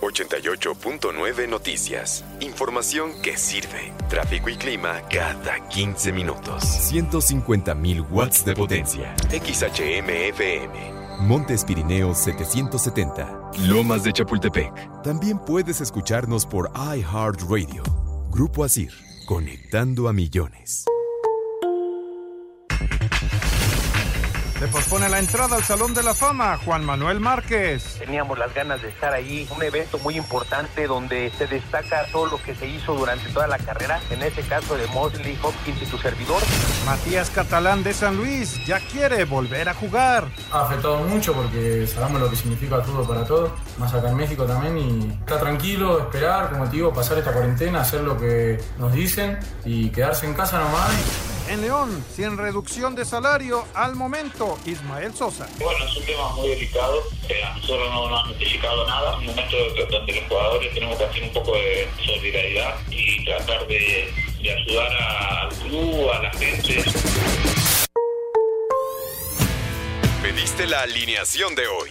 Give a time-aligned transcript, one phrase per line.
[0.00, 2.24] 88.9 Noticias.
[2.40, 3.92] Información que sirve.
[4.08, 6.64] Tráfico y clima cada 15 minutos.
[6.92, 9.14] 150.000 watts de potencia.
[9.30, 11.00] XHMFM.
[11.20, 13.50] Montes Pirineos 770.
[13.68, 15.02] Lomas de Chapultepec.
[15.02, 17.82] También puedes escucharnos por iHeartRadio.
[18.30, 18.92] Grupo Asir.
[19.26, 20.86] Conectando a millones.
[24.60, 27.96] Se pospone la entrada al Salón de la Fama, Juan Manuel Márquez.
[27.98, 32.42] Teníamos las ganas de estar ahí, un evento muy importante donde se destaca todo lo
[32.42, 35.96] que se hizo durante toda la carrera, en este caso de Mosley, Hopkins y tu
[35.96, 36.42] servidor.
[36.84, 40.28] Matías Catalán de San Luis ya quiere volver a jugar.
[40.52, 44.16] Ha afectado mucho porque sabemos lo que significa el fútbol para todos, más acá en
[44.16, 48.62] México también, y está tranquilo, esperar, como te digo, pasar esta cuarentena, hacer lo que
[48.78, 51.39] nos dicen y quedarse en casa nomás.
[51.50, 55.48] En León, sin reducción de salario al momento, Ismael Sosa.
[55.58, 57.02] Bueno, es un tema muy delicado.
[57.28, 59.14] Eh, a nosotros no nos han notificado nada.
[59.14, 59.56] En un momento
[59.90, 64.92] donde los jugadores tenemos que hacer un poco de solidaridad y tratar de, de ayudar
[64.92, 66.84] al club, a la gente.
[70.22, 71.90] Pediste la alineación de hoy.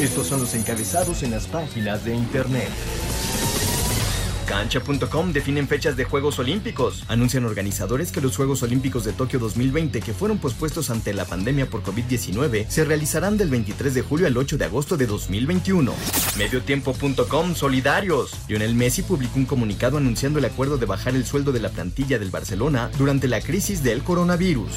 [0.00, 2.68] Estos son los encabezados en las páginas de internet.
[4.46, 7.04] Cancha.com definen fechas de Juegos Olímpicos.
[7.08, 11.66] Anuncian organizadores que los Juegos Olímpicos de Tokio 2020, que fueron pospuestos ante la pandemia
[11.66, 15.92] por COVID-19, se realizarán del 23 de julio al 8 de agosto de 2021.
[16.38, 18.30] Mediotiempo.com Solidarios.
[18.46, 22.20] Lionel Messi publicó un comunicado anunciando el acuerdo de bajar el sueldo de la plantilla
[22.20, 24.70] del Barcelona durante la crisis del coronavirus.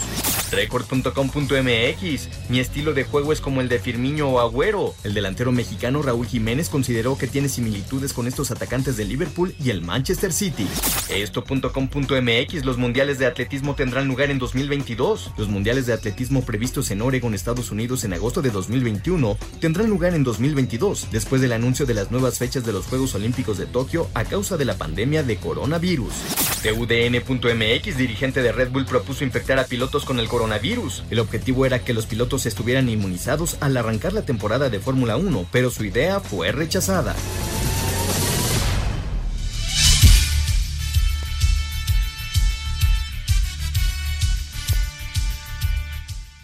[0.51, 4.93] Record.com.mx Mi estilo de juego es como el de Firmino o Agüero.
[5.03, 9.69] El delantero mexicano Raúl Jiménez consideró que tiene similitudes con estos atacantes de Liverpool y
[9.69, 10.67] el Manchester City.
[11.09, 15.31] Esto.com.mx Los mundiales de atletismo tendrán lugar en 2022.
[15.37, 20.13] Los mundiales de atletismo previstos en Oregon, Estados Unidos en agosto de 2021 tendrán lugar
[20.13, 24.09] en 2022, después del anuncio de las nuevas fechas de los Juegos Olímpicos de Tokio
[24.13, 26.13] a causa de la pandemia de coronavirus.
[26.61, 30.40] TUDN.mx Dirigente de Red Bull propuso infectar a pilotos con el coronavirus.
[31.11, 35.45] El objetivo era que los pilotos estuvieran inmunizados al arrancar la temporada de Fórmula 1,
[35.51, 37.15] pero su idea fue rechazada.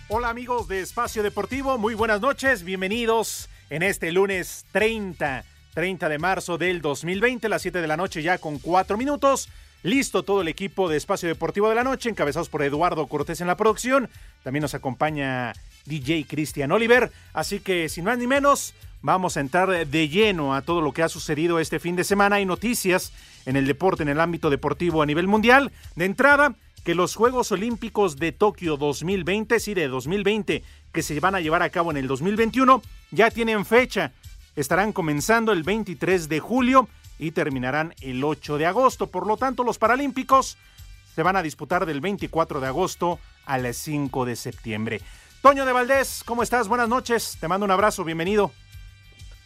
[0.10, 5.44] Hola amigos de Espacio Deportivo, muy buenas noches, bienvenidos en este lunes 30,
[5.74, 9.50] 30 de marzo del 2020, las 7 de la noche ya con 4 minutos.
[9.84, 13.48] Listo todo el equipo de Espacio Deportivo de la Noche, encabezados por Eduardo Cortés en
[13.48, 14.10] la producción.
[14.44, 15.54] También nos acompaña
[15.86, 17.12] DJ Cristian Oliver.
[17.34, 21.04] Así que, sin más ni menos, vamos a entrar de lleno a todo lo que
[21.04, 22.38] ha sucedido este fin de semana.
[22.38, 23.14] Hay noticias
[23.46, 25.72] en el deporte, en el ámbito deportivo a nivel mundial.
[25.96, 31.36] De entrada, que los Juegos Olímpicos de Tokio 2020, sí, de 2020, que se van
[31.36, 34.12] a llevar a cabo en el 2021, ya tienen fecha.
[34.56, 36.90] Estarán comenzando el 23 de julio
[37.20, 39.08] y terminarán el 8 de agosto.
[39.08, 40.58] Por lo tanto, los Paralímpicos
[41.16, 45.02] se van a disputar del 24 de agosto al 5 de septiembre.
[45.42, 46.68] Toño de Valdés, ¿cómo estás?
[46.68, 47.38] Buenas noches.
[47.40, 48.52] Te mando un abrazo, bienvenido.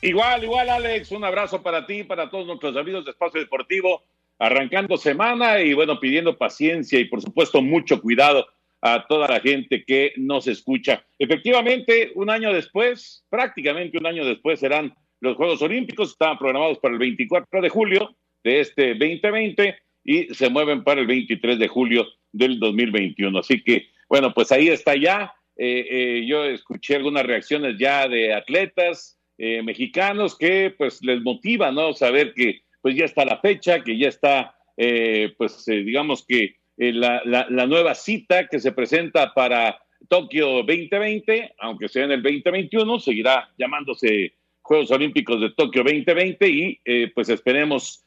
[0.01, 1.11] Igual, igual, Alex.
[1.11, 4.03] Un abrazo para ti, para todos nuestros amigos de Espacio Deportivo.
[4.39, 8.47] Arrancando semana y bueno, pidiendo paciencia y por supuesto mucho cuidado
[8.81, 11.05] a toda la gente que nos escucha.
[11.19, 16.11] Efectivamente, un año después, prácticamente un año después, serán los Juegos Olímpicos.
[16.11, 21.07] Estaban programados para el 24 de julio de este 2020 y se mueven para el
[21.07, 23.39] 23 de julio del 2021.
[23.39, 25.33] Así que, bueno, pues ahí está ya.
[25.55, 31.71] Eh, eh, yo escuché algunas reacciones ya de atletas eh, mexicanos que pues les motiva,
[31.71, 31.93] ¿no?
[31.93, 34.55] Saber que pues ya está la fecha, que ya está,
[35.37, 39.79] pues digamos que la, la nueva cita que se presenta para
[40.09, 44.33] Tokio 2020, aunque sea en el 2021, seguirá llamándose
[44.71, 46.79] Juegos Olímpicos de Tokio 2020 y
[47.13, 48.05] pues esperemos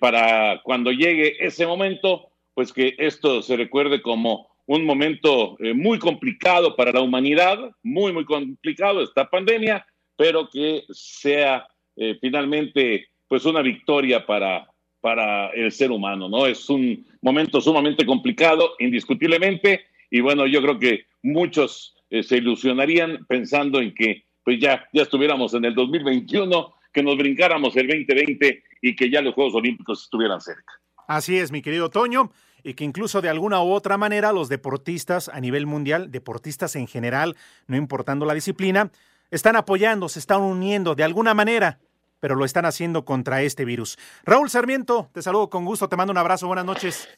[0.00, 5.98] para cuando llegue ese momento, pues que esto se recuerde como un momento eh, muy
[5.98, 9.84] complicado para la humanidad, muy, muy complicado esta pandemia,
[10.16, 11.66] pero que sea
[11.96, 14.68] eh, finalmente pues una victoria para,
[15.00, 16.46] para el ser humano, ¿no?
[16.46, 23.26] Es un momento sumamente complicado, indiscutiblemente, y bueno, yo creo que muchos eh, se ilusionarían
[23.28, 28.62] pensando en que pues ya, ya estuviéramos en el 2021, que nos brincáramos el 2020
[28.82, 30.72] y que ya los Juegos Olímpicos estuvieran cerca.
[31.06, 32.30] Así es, mi querido Toño,
[32.62, 36.86] y que incluso de alguna u otra manera los deportistas a nivel mundial, deportistas en
[36.86, 38.90] general, no importando la disciplina,
[39.30, 41.80] están apoyando, se están uniendo de alguna manera,
[42.20, 43.98] pero lo están haciendo contra este virus.
[44.24, 47.08] Raúl Sarmiento, te saludo con gusto, te mando un abrazo, buenas noches.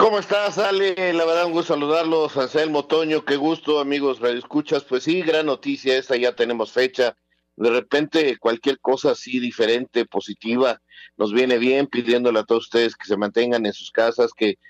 [0.00, 1.12] ¿Cómo estás, Ale?
[1.12, 2.36] La verdad, un gusto saludarlos.
[2.36, 4.84] Anselmo Toño, qué gusto, amigos Escuchas.
[4.84, 7.16] Pues sí, gran noticia esta, ya tenemos fecha.
[7.56, 10.80] De repente, cualquier cosa así diferente, positiva,
[11.16, 14.60] nos viene bien, pidiéndole a todos ustedes que se mantengan en sus casas, que,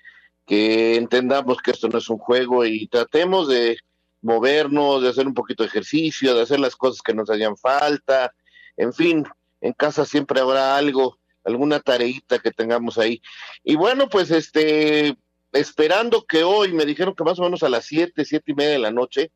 [0.47, 3.77] que entendamos que esto no es un juego y tratemos de
[4.23, 8.33] movernos, de hacer un poquito de ejercicio, de hacer las cosas que nos hayan falta.
[8.79, 9.27] En fin,
[9.61, 11.19] en casa siempre habrá algo
[11.49, 13.21] alguna tareita que tengamos ahí.
[13.65, 15.17] Y bueno, pues este,
[15.53, 18.73] esperando que hoy, me dijeron que más o menos a las siete, siete y media
[18.73, 19.33] de la noche,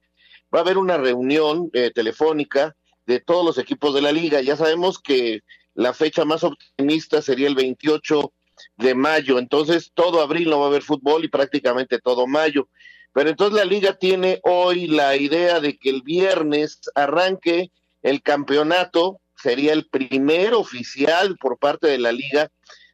[0.54, 2.76] va a haber una reunión eh, telefónica
[3.06, 4.40] de todos los equipos de la liga.
[4.40, 5.40] Ya sabemos que
[5.74, 8.32] la fecha más optimista sería el 28
[8.76, 12.68] de mayo, entonces todo abril no va a haber fútbol y prácticamente todo mayo.
[13.14, 17.70] Pero entonces la liga tiene hoy la idea de que el viernes arranque
[18.02, 22.50] el campeonato sería el primer oficial por parte de la liga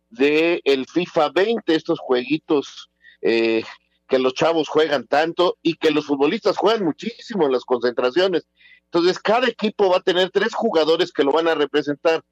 [0.09, 2.89] de el FIFA 20, estos jueguitos
[3.21, 3.63] eh,
[4.09, 8.47] que los chavos juegan tanto y que los futbolistas juegan muchísimo en las concentraciones.
[8.85, 12.25] Entonces, cada equipo va a tener tres jugadores que lo van a representar.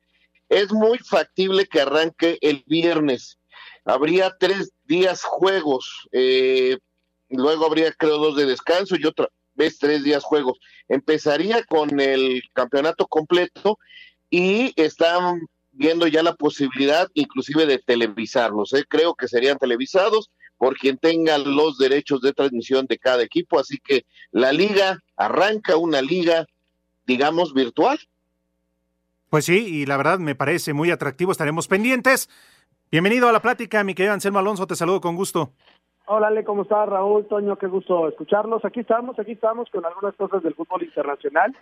[0.48, 3.38] Es muy factible que arranque el viernes.
[3.84, 6.78] Habría tres días juegos, eh,
[7.28, 10.58] luego habría, creo, dos de descanso y otra vez tres días juegos.
[10.88, 13.78] Empezaría con el campeonato completo
[14.30, 18.72] y están viendo ya la posibilidad inclusive de televisarlos.
[18.74, 18.84] ¿eh?
[18.88, 23.58] Creo que serían televisados por quien tenga los derechos de transmisión de cada equipo.
[23.58, 26.46] Así que la liga arranca una liga,
[27.06, 27.98] digamos, virtual.
[29.28, 32.30] Pues sí, y la verdad me parece muy atractivo, estaremos pendientes.
[32.90, 35.50] Bienvenido a la plática, mi querido Anselmo Alonso, te saludo con gusto.
[36.06, 36.88] Hola, Ale, ¿cómo estás?
[36.88, 38.64] Raúl, Toño, qué gusto escucharlos.
[38.64, 41.52] Aquí estamos, aquí estamos con algunas cosas del fútbol internacional.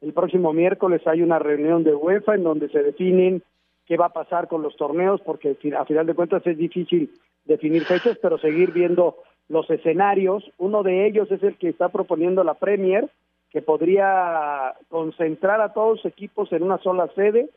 [0.00, 3.42] El próximo miércoles hay una reunión de UEFA en donde se definen
[3.86, 7.10] qué va a pasar con los torneos, porque a final de cuentas es difícil
[7.44, 9.16] definir fechas, pero seguir viendo
[9.48, 10.50] los escenarios.
[10.58, 13.08] Uno de ellos es el que está proponiendo la Premier,
[13.50, 17.50] que podría concentrar a todos los equipos en una sola sede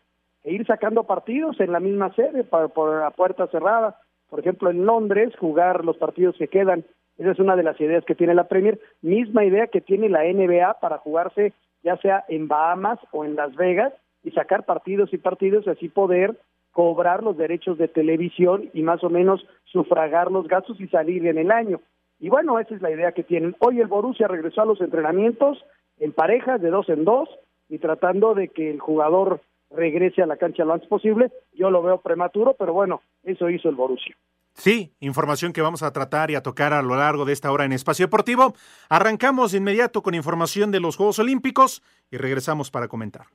[0.43, 3.99] e ir sacando partidos en la misma sede para, por la puerta cerrada.
[4.29, 6.85] Por ejemplo, en Londres, jugar los partidos que quedan.
[7.17, 8.79] Esa es una de las ideas que tiene la Premier.
[9.01, 11.53] Misma idea que tiene la NBA para jugarse
[11.87, 13.93] ya sea en Bahamas o en Las Vegas,
[14.23, 16.37] y sacar partidos y partidos y así poder
[16.73, 21.37] cobrar los derechos de televisión y más o menos sufragar los gastos y salir en
[21.37, 21.79] el año.
[22.19, 23.55] Y bueno, esa es la idea que tienen.
[23.59, 25.63] Hoy el Borussia regresó a los entrenamientos
[25.97, 27.29] en parejas de dos en dos
[27.69, 29.39] y tratando de que el jugador
[29.71, 31.31] regrese a la cancha lo antes posible.
[31.53, 34.15] Yo lo veo prematuro, pero bueno, eso hizo el Borussia.
[34.57, 37.65] Sí, información que vamos a tratar y a tocar a lo largo de esta hora
[37.65, 38.55] en Espacio Deportivo.
[38.89, 43.27] Arrancamos de inmediato con información de los Juegos Olímpicos y regresamos para comentar.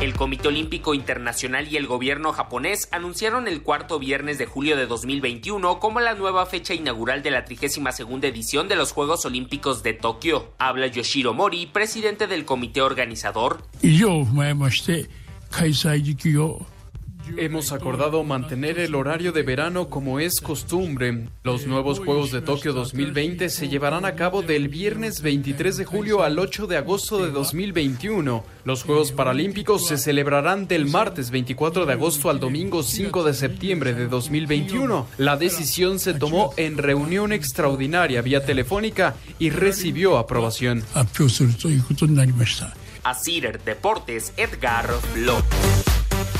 [0.00, 4.86] El Comité Olímpico Internacional y el gobierno japonés anunciaron el cuarto viernes de julio de
[4.86, 9.92] 2021 como la nueva fecha inaugural de la 32 edición de los Juegos Olímpicos de
[9.92, 10.54] Tokio.
[10.56, 13.62] Habla Yoshiro Mori, presidente del comité organizador.
[17.36, 21.28] Hemos acordado mantener el horario de verano como es costumbre.
[21.42, 26.22] Los nuevos Juegos de Tokio 2020 se llevarán a cabo del viernes 23 de julio
[26.22, 28.44] al 8 de agosto de 2021.
[28.64, 33.94] Los Juegos Paralímpicos se celebrarán del martes 24 de agosto al domingo 5 de septiembre
[33.94, 35.06] de 2021.
[35.18, 40.84] La decisión se tomó en reunión extraordinaria vía telefónica y recibió aprobación.
[43.02, 45.38] A Cider Deportes, Edgar Flo.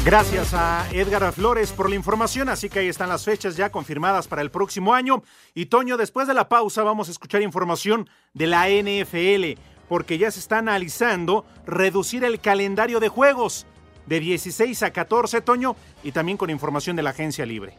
[0.04, 4.28] Gracias a Edgar Flores por la información, así que ahí están las fechas ya confirmadas
[4.28, 5.22] para el próximo año.
[5.54, 10.30] Y Toño, después de la pausa vamos a escuchar información de la NFL, porque ya
[10.30, 13.66] se está analizando reducir el calendario de juegos
[14.06, 17.74] de 16 a 14, Toño, y también con información de la agencia libre.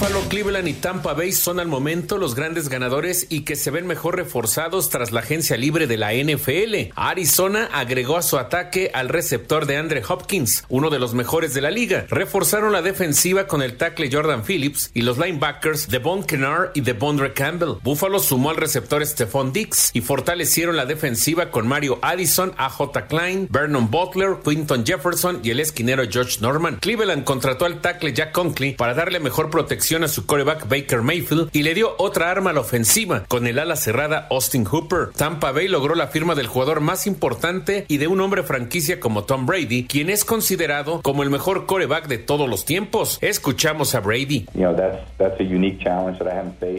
[0.00, 3.86] Buffalo, Cleveland y Tampa Bay son al momento los grandes ganadores y que se ven
[3.86, 6.92] mejor reforzados tras la agencia libre de la NFL.
[6.96, 11.60] Arizona agregó a su ataque al receptor de Andre Hopkins, uno de los mejores de
[11.60, 12.06] la liga.
[12.08, 17.34] Reforzaron la defensiva con el tackle Jordan Phillips y los linebackers Devon Kennard y Devondre
[17.34, 17.76] Campbell.
[17.82, 23.48] Buffalo sumó al receptor Stephon Dix y fortalecieron la defensiva con Mario Addison, AJ Klein,
[23.50, 26.76] Vernon Butler, Quinton Jefferson y el esquinero George Norman.
[26.76, 31.50] Cleveland contrató al tackle Jack Conklin para darle mejor protección a su coreback Baker Mayfield
[31.52, 35.08] y le dio otra arma a la ofensiva con el ala cerrada Austin Hooper.
[35.16, 39.24] Tampa Bay logró la firma del jugador más importante y de un hombre franquicia como
[39.24, 43.18] Tom Brady, quien es considerado como el mejor coreback de todos los tiempos.
[43.20, 44.46] Escuchamos a Brady.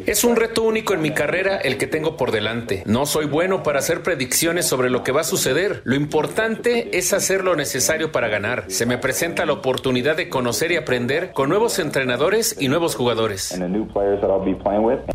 [0.05, 2.83] Es un reto único en mi carrera el que tengo por delante.
[2.85, 5.81] No soy bueno para hacer predicciones sobre lo que va a suceder.
[5.83, 8.63] Lo importante es hacer lo necesario para ganar.
[8.69, 13.00] Se me presenta la oportunidad de conocer y aprender con nuevos entrenadores y nuevos jugadores.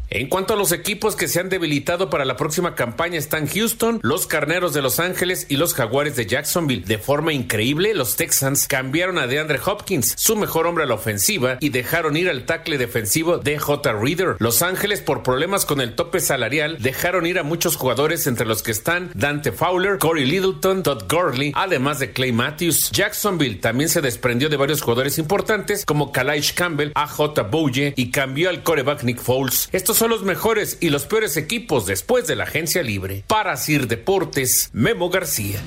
[0.09, 3.99] En cuanto a los equipos que se han debilitado para la próxima campaña están Houston,
[4.03, 6.85] los Carneros de Los Ángeles y los Jaguares de Jacksonville.
[6.87, 11.59] De forma increíble, los Texans cambiaron a DeAndre Hopkins, su mejor hombre a la ofensiva,
[11.61, 13.93] y dejaron ir al tackle defensivo de J.
[13.93, 14.37] Reader.
[14.39, 18.63] Los Ángeles, por problemas con el tope salarial, dejaron ir a muchos jugadores entre los
[18.63, 22.91] que están Dante Fowler, Corey Littleton, Todd Gurley, además de Clay Matthews.
[22.91, 27.35] Jacksonville también se desprendió de varios jugadores importantes como Kalaish Campbell, AJ
[27.97, 29.69] Y cambió al coreback Nick Foles.
[29.73, 33.25] Estos son los mejores y los peores equipos después de la agencia libre.
[33.27, 35.61] Para Sir Deportes, Memo García.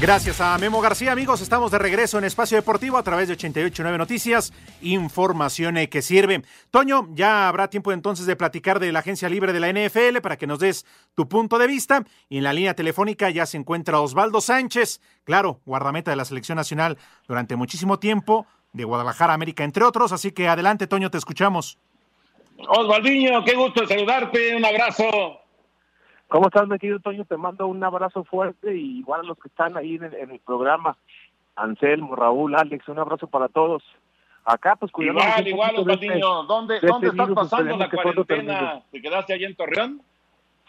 [0.00, 1.40] Gracias a Memo García, amigos.
[1.40, 4.52] Estamos de regreso en Espacio Deportivo a través de 889 Noticias.
[4.82, 6.42] Información que sirve.
[6.70, 10.36] Toño, ya habrá tiempo entonces de platicar de la agencia libre de la NFL para
[10.36, 12.04] que nos des tu punto de vista.
[12.28, 16.56] Y en la línea telefónica ya se encuentra Osvaldo Sánchez, claro, guardameta de la selección
[16.56, 20.12] nacional durante muchísimo tiempo de Guadalajara, América, entre otros.
[20.12, 21.78] Así que adelante, Toño, te escuchamos.
[22.68, 25.40] Osvaldiño, qué gusto saludarte, un abrazo.
[26.28, 27.24] ¿Cómo estás, mi querido Toño?
[27.24, 30.96] Te mando un abrazo fuerte y igual a los que están ahí en el, programa.
[31.56, 33.84] Anselmo, Raúl, Alex, un abrazo para todos.
[34.44, 35.20] Acá, pues cuidado.
[35.20, 36.42] Igual, igual, Osvaldiño.
[36.44, 38.82] ¿Dónde, ¿dónde estás pasando la cuarentena?
[38.90, 40.02] ¿Te quedaste allá en Torreón?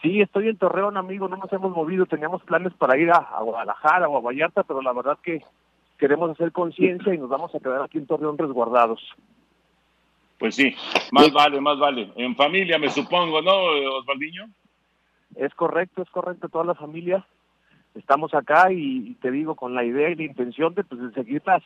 [0.00, 1.26] Sí, estoy en Torreón, amigo.
[1.26, 2.06] No nos hemos movido.
[2.06, 5.42] Teníamos planes para ir a, a Guadalajara o a Vallarta, pero la verdad que
[5.98, 9.00] queremos hacer conciencia y nos vamos a quedar aquí en Torreón resguardados.
[10.38, 10.74] Pues sí,
[11.12, 12.12] más vale, más vale.
[12.16, 13.56] En familia, me supongo, ¿no,
[13.98, 14.48] Osvaldiño?
[15.34, 17.26] Es correcto, es correcto, toda la familia.
[17.94, 21.42] Estamos acá y, te digo, con la idea y la intención de, pues, de seguir
[21.46, 21.62] las,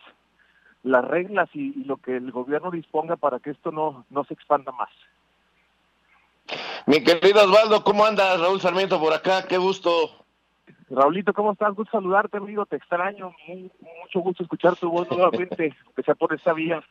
[0.85, 4.35] las reglas y, y, lo que el gobierno disponga para que esto no, no se
[4.35, 4.91] expanda más.
[6.87, 8.41] Mi querido Osvaldo, ¿cómo andas?
[8.41, 10.20] Raúl Sarmiento por acá, qué gusto.
[10.91, 11.73] Raulito, ¿cómo estás?
[11.75, 16.83] Gusto saludarte, amigo, te extraño, mucho gusto escuchar tu voz nuevamente, sea por esa vía.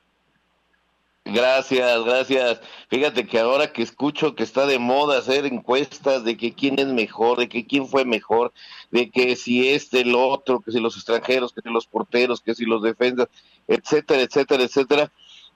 [1.25, 2.61] Gracias, gracias.
[2.89, 6.87] Fíjate que ahora que escucho que está de moda hacer encuestas de que quién es
[6.87, 8.53] mejor, de que quién fue mejor,
[8.89, 12.55] de que si este, el otro, que si los extranjeros, que si los porteros, que
[12.55, 13.27] si los defensas,
[13.67, 15.11] etcétera, etcétera, etcétera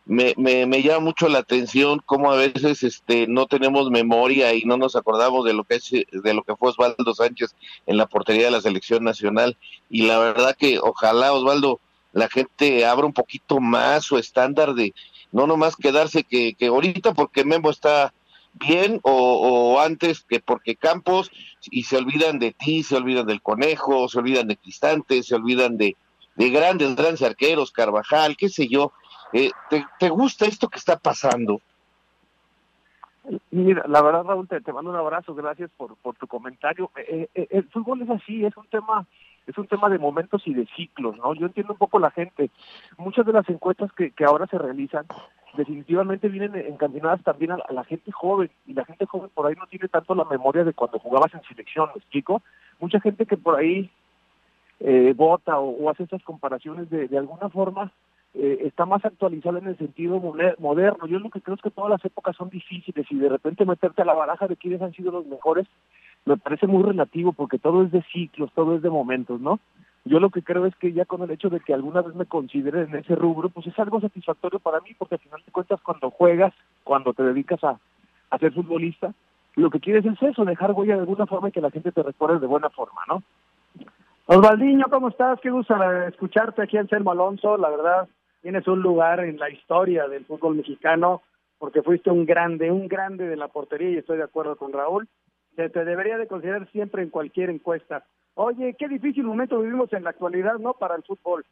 [0.05, 4.63] me, me, me, llama mucho la atención cómo a veces este no tenemos memoria y
[4.63, 7.55] no nos acordamos de lo que es, de lo que fue Osvaldo Sánchez
[7.85, 9.57] en la portería de la selección nacional.
[9.89, 11.79] Y la verdad que ojalá Osvaldo
[12.11, 14.93] la gente abra un poquito más su estándar de
[15.31, 18.13] no nomás quedarse que, que ahorita porque Memo está
[18.53, 21.31] bien o, o, antes que porque Campos
[21.71, 25.77] y se olvidan de ti, se olvidan del conejo, se olvidan de Cristante, se olvidan
[25.77, 25.95] de,
[26.35, 28.91] de grandes, grandes arqueros, Carvajal, qué sé yo,
[29.33, 29.51] eh,
[29.99, 31.59] ¿te, gusta esto que está pasando?
[33.51, 36.91] Mira, la verdad, Raúl, te, mando un abrazo, gracias por, por tu comentario.
[36.95, 39.05] Eh, eh, el fútbol es así, es un tema
[39.45, 41.33] es un tema de momentos y de ciclos, ¿no?
[41.33, 42.49] Yo entiendo un poco la gente.
[42.97, 45.05] Muchas de las encuestas que, que ahora se realizan
[45.57, 49.67] definitivamente vienen encaminadas también a, la gente joven, y la gente joven por ahí no
[49.67, 52.41] tiene tanto la memoria de cuando jugabas en selección, ¿me explico?
[52.79, 53.91] Mucha gente que por ahí
[55.15, 57.91] vota o, hace estas comparaciones de, de alguna forma
[58.35, 61.05] eh, está más actualizada en el sentido moderno.
[61.05, 64.01] Yo lo que creo es que todas las épocas son difíciles y de repente meterte
[64.01, 65.67] a la baraja de quiénes han sido los mejores
[66.25, 69.59] me parece muy relativo porque todo es de ciclos, todo es de momentos, ¿no?
[70.05, 72.25] Yo lo que creo es que ya con el hecho de que alguna vez me
[72.25, 75.81] consideren en ese rubro, pues es algo satisfactorio para mí, porque al final de cuentas
[75.81, 77.79] cuando juegas, cuando te dedicas a,
[78.29, 79.13] a ser futbolista,
[79.55, 82.03] lo que quieres es eso, dejar huella de alguna forma y que la gente te
[82.03, 83.23] recuerde de buena forma, ¿no?
[84.25, 85.39] Osvaldiño, ¿cómo estás?
[85.41, 85.75] Qué gusto
[86.07, 87.57] escucharte aquí en Selmo Alonso.
[87.57, 88.07] La verdad,
[88.43, 91.23] tienes un lugar en la historia del fútbol mexicano
[91.57, 95.07] porque fuiste un grande, un grande de la portería y estoy de acuerdo con Raúl.
[95.55, 98.03] Se te debería de considerar siempre en cualquier encuesta.
[98.35, 100.73] Oye, qué difícil momento vivimos en la actualidad, ¿no?
[100.73, 101.45] Para el fútbol.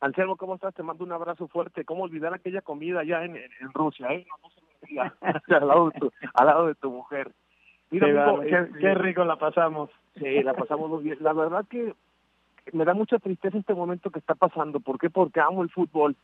[0.00, 0.74] Anselmo, ¿cómo estás?
[0.74, 1.84] Te mando un abrazo fuerte.
[1.84, 4.24] ¿Cómo olvidar aquella comida allá en, en, Rusia, eh?
[4.28, 5.16] No, no se me olvida.
[5.60, 7.32] al, lado de tu, al lado de tu mujer.
[7.90, 9.90] Mira, amigo, qué, este, qué, rico la pasamos.
[10.14, 11.18] Sí, la pasamos muy bien.
[11.20, 11.94] La verdad que
[12.72, 14.80] me da mucha tristeza este momento que está pasando.
[14.80, 15.10] ¿Por qué?
[15.10, 16.16] Porque amo el fútbol.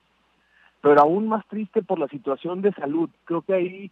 [0.81, 3.11] Pero aún más triste por la situación de salud.
[3.25, 3.91] Creo que ahí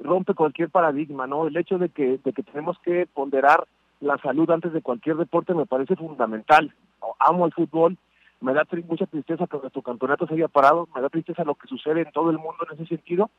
[0.00, 1.46] rompe cualquier paradigma, ¿no?
[1.46, 3.66] El hecho de que, de que tenemos que ponderar
[4.00, 6.74] la salud antes de cualquier deporte me parece fundamental.
[7.18, 7.96] Amo el fútbol,
[8.40, 11.68] me da mucha tristeza que nuestro campeonato se haya parado, me da tristeza lo que
[11.68, 13.30] sucede en todo el mundo en ese sentido,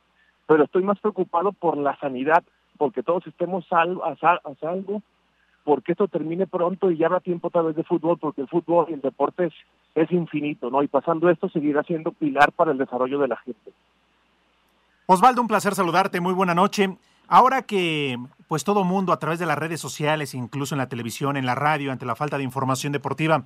[0.48, 2.44] pero estoy más preocupado por la sanidad,
[2.78, 5.02] porque todos estemos salvo, a, salvo,
[5.66, 8.86] porque esto termine pronto y ya habrá tiempo otra vez de fútbol, porque el fútbol
[8.88, 9.54] y el deporte es,
[9.96, 10.84] es infinito, ¿no?
[10.84, 13.74] Y pasando esto seguirá siendo pilar para el desarrollo de la gente.
[15.08, 16.98] Osvaldo, un placer saludarte, muy buena noche.
[17.28, 18.18] Ahora que
[18.48, 21.56] pues todo mundo a través de las redes sociales, incluso en la televisión, en la
[21.56, 23.42] radio, ante la falta de información deportiva,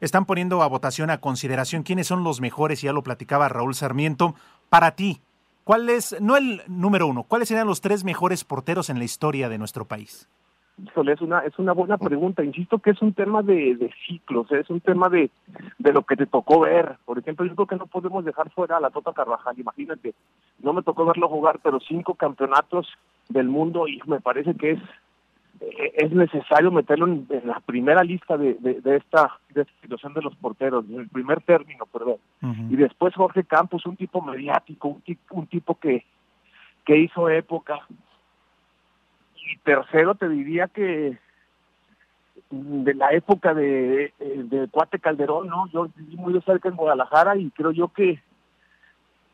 [0.00, 4.36] están poniendo a votación, a consideración quiénes son los mejores, ya lo platicaba Raúl Sarmiento,
[4.68, 5.20] para ti,
[5.64, 9.48] ¿cuál es, no el número uno, cuáles serían los tres mejores porteros en la historia
[9.48, 10.28] de nuestro país?
[10.82, 12.42] Híjole, es una, es una buena pregunta.
[12.42, 14.60] Insisto que es un tema de, de ciclos, ¿eh?
[14.60, 15.30] es un tema de,
[15.78, 16.96] de lo que te tocó ver.
[17.04, 19.58] Por ejemplo, yo creo que no podemos dejar fuera a la Tota Carvajal.
[19.58, 20.14] Imagínate,
[20.60, 22.88] no me tocó verlo jugar, pero cinco campeonatos
[23.28, 24.80] del mundo y me parece que es
[25.60, 30.22] eh, es necesario meterlo en, la primera lista de, de, esta, de esta situación de
[30.22, 32.16] los porteros, en el primer término, perdón.
[32.70, 36.04] Y después Jorge Campos, un tipo mediático, un, un tipo que,
[36.84, 37.86] que hizo época,
[39.46, 41.18] y tercero te diría que
[42.50, 45.66] de la época de, de Cuate Calderón, ¿no?
[45.68, 48.20] Yo viví muy de cerca en Guadalajara y creo yo que,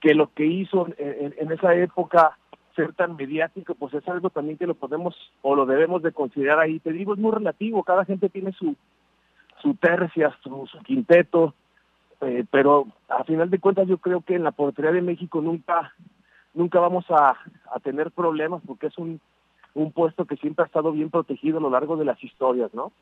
[0.01, 2.37] que lo que hizo en, esa época
[2.75, 6.61] ser tan mediático, pues es algo también que lo podemos o lo debemos de considerar
[6.61, 6.79] ahí.
[6.79, 8.77] Te digo, es muy relativo, cada gente tiene su,
[9.61, 11.55] su tercia, su, quinteto,
[12.23, 15.93] eh, pero a final de cuentas yo creo que en la portería de México nunca
[16.53, 17.37] nunca vamos a,
[17.73, 19.21] a tener problemas porque es un
[19.75, 22.93] un puesto que siempre ha estado bien protegido a lo largo de las historias, ¿no?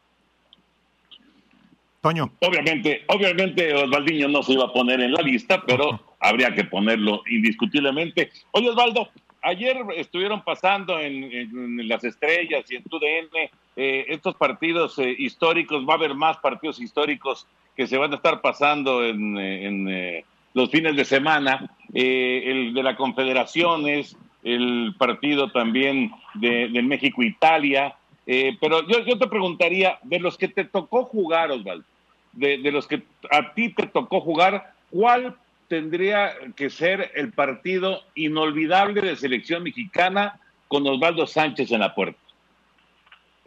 [2.01, 2.31] Toño.
[2.41, 7.23] Obviamente, obviamente Osvaldiño no se iba a poner en la lista, pero habría que ponerlo
[7.29, 8.31] indiscutiblemente.
[8.53, 9.09] Oye, Osvaldo,
[9.43, 15.95] ayer estuvieron pasando en, las estrellas y en TUDN eh, estos partidos eh, históricos, va
[15.95, 20.97] a haber más partidos históricos que se van a estar pasando en, eh, los fines
[20.97, 27.95] de semana, el de la Confederaciones, el partido también de, México-Italia.
[28.27, 31.85] Eh, pero yo, te preguntaría, de los que te tocó jugar, Osvaldo,
[32.33, 35.37] de, de los que a ti te tocó jugar, ¿cuál
[35.69, 42.19] tendría que ser el partido inolvidable de selección mexicana con Osvaldo Sánchez en la puerta?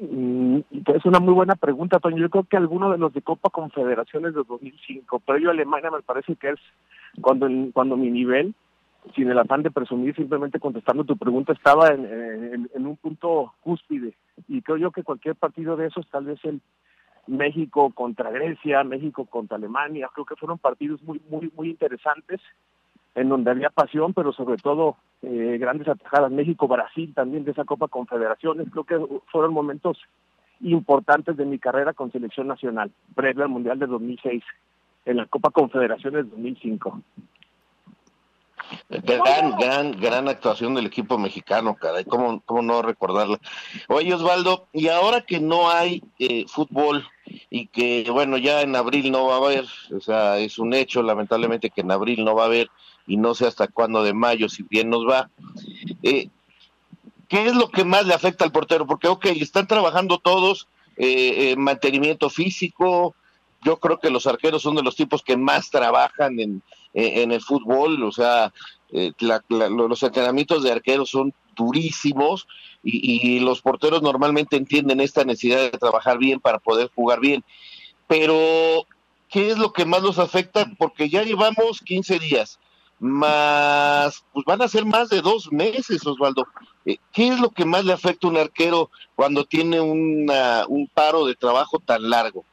[0.01, 0.59] Mm,
[0.95, 2.17] es una muy buena pregunta, Toño.
[2.17, 6.01] Yo creo que alguno de los de Copa Confederaciones de 2005, pero yo Alemania me
[6.01, 6.59] parece que es
[7.21, 8.55] cuando, cuando mi nivel
[9.15, 14.13] sin el afán de presumir, simplemente contestando tu pregunta, estaba en, un punto cúspide.
[14.47, 16.61] Y creo yo que cualquier partido de esos, tal vez el
[17.27, 22.39] México contra Grecia, México contra Alemania, creo que fueron partidos muy, muy, muy interesantes,
[23.15, 26.31] en donde había pasión, pero sobre todo eh, grandes atajadas.
[26.31, 28.99] México-Brasil también de esa Copa Confederaciones, creo que
[29.31, 29.97] fueron momentos
[30.61, 34.43] importantes de mi carrera con selección nacional, previo al Mundial de 2006,
[35.05, 37.01] en la Copa Confederaciones 2005.
[38.89, 43.39] Gran, gran, gran actuación del equipo mexicano, caray, ¿cómo, cómo no recordarla?
[43.87, 47.07] Oye, Osvaldo, y ahora que no hay eh, fútbol
[47.49, 51.03] y que, bueno, ya en abril no va a haber, o sea, es un hecho,
[51.03, 52.69] lamentablemente, que en abril no va a haber
[53.07, 55.29] y no sé hasta cuándo de mayo, si bien nos va.
[56.03, 56.29] Eh,
[57.27, 58.85] ¿Qué es lo que más le afecta al portero?
[58.85, 63.15] Porque, ok, están trabajando todos, eh, mantenimiento físico,
[63.63, 66.61] yo creo que los arqueros son de los tipos que más trabajan en,
[66.93, 68.53] en, el fútbol, o sea,
[68.91, 69.13] eh,
[69.49, 72.47] los entrenamientos de arqueros son durísimos
[72.83, 77.43] y, los porteros normalmente entienden esta necesidad de trabajar bien para poder jugar bien.
[78.07, 78.85] Pero,
[79.29, 80.65] ¿qué es lo que más los afecta?
[80.77, 82.59] Porque ya llevamos 15 días
[83.01, 86.45] más, pues van a ser más de dos meses, Osvaldo.
[86.85, 90.87] Eh, ¿Qué es lo que más le afecta a un arquero cuando tiene una, un
[90.87, 92.45] paro de trabajo tan largo?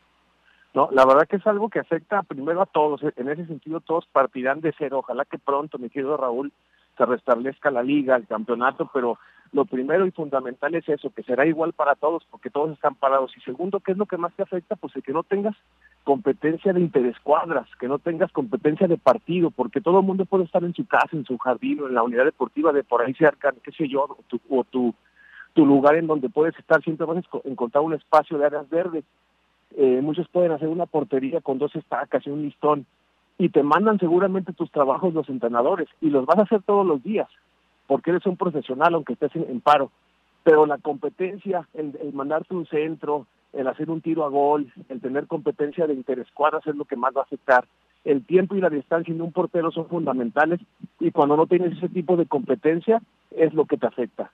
[0.79, 3.01] No, la verdad que es algo que afecta primero a todos.
[3.17, 5.01] En ese sentido, todos partirán de cero.
[5.01, 6.53] Ojalá que pronto, mi querido Raúl,
[6.97, 9.19] se restablezca la liga, el campeonato, pero
[9.51, 13.37] lo primero y fundamental es eso, que será igual para todos, porque todos están parados.
[13.37, 14.77] Y segundo, ¿qué es lo que más te afecta?
[14.77, 15.57] Pues el que no tengas
[16.05, 20.63] competencia de interescuadras, que no tengas competencia de partido, porque todo el mundo puede estar
[20.63, 23.53] en su casa, en su jardín o en la unidad deportiva de por ahí cerca,
[23.65, 24.95] qué sé yo, o tu, o tu,
[25.57, 29.05] lugar en donde puedes estar, siempre vas a encontrar un espacio de áreas verdes.
[29.77, 32.87] Eh, muchos pueden hacer una portería con dos estacas y un listón
[33.37, 37.03] y te mandan seguramente tus trabajos los entrenadores y los vas a hacer todos los
[37.03, 37.29] días
[37.89, 39.91] porque eres un profesional aunque estés en, paro.
[40.45, 45.27] Pero la competencia, el, mandarte un centro, el hacer un tiro a gol, el tener
[45.27, 47.67] competencia de interescuadras es lo que más va a afectar.
[48.05, 50.61] El tiempo y la distancia de un portero son fundamentales
[51.01, 54.31] y cuando no tienes ese tipo de competencia es lo que te afecta.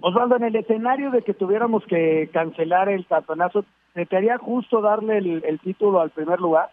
[0.00, 3.64] Osvaldo, en el escenario de que tuviéramos que cancelar el campeonato,
[3.94, 6.70] ¿se te haría justo darle el título al primer lugar?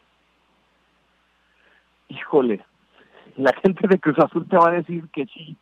[2.10, 2.64] Híjole,
[3.36, 5.58] la gente de Cruz Azul te va a decir que sí.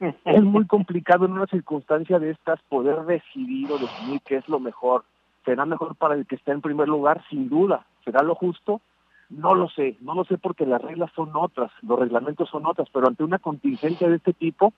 [0.00, 4.58] es muy complicado en una circunstancia de estas poder decidir o definir qué es lo
[4.58, 5.04] mejor.
[5.44, 7.22] ¿Será mejor para el que está en primer lugar?
[7.28, 7.86] Sin duda.
[8.04, 8.80] ¿Será lo justo?
[9.28, 12.88] No lo sé, no lo sé porque las reglas son otras, los reglamentos son otras,
[12.92, 14.72] pero ante una contingencia de este tipo,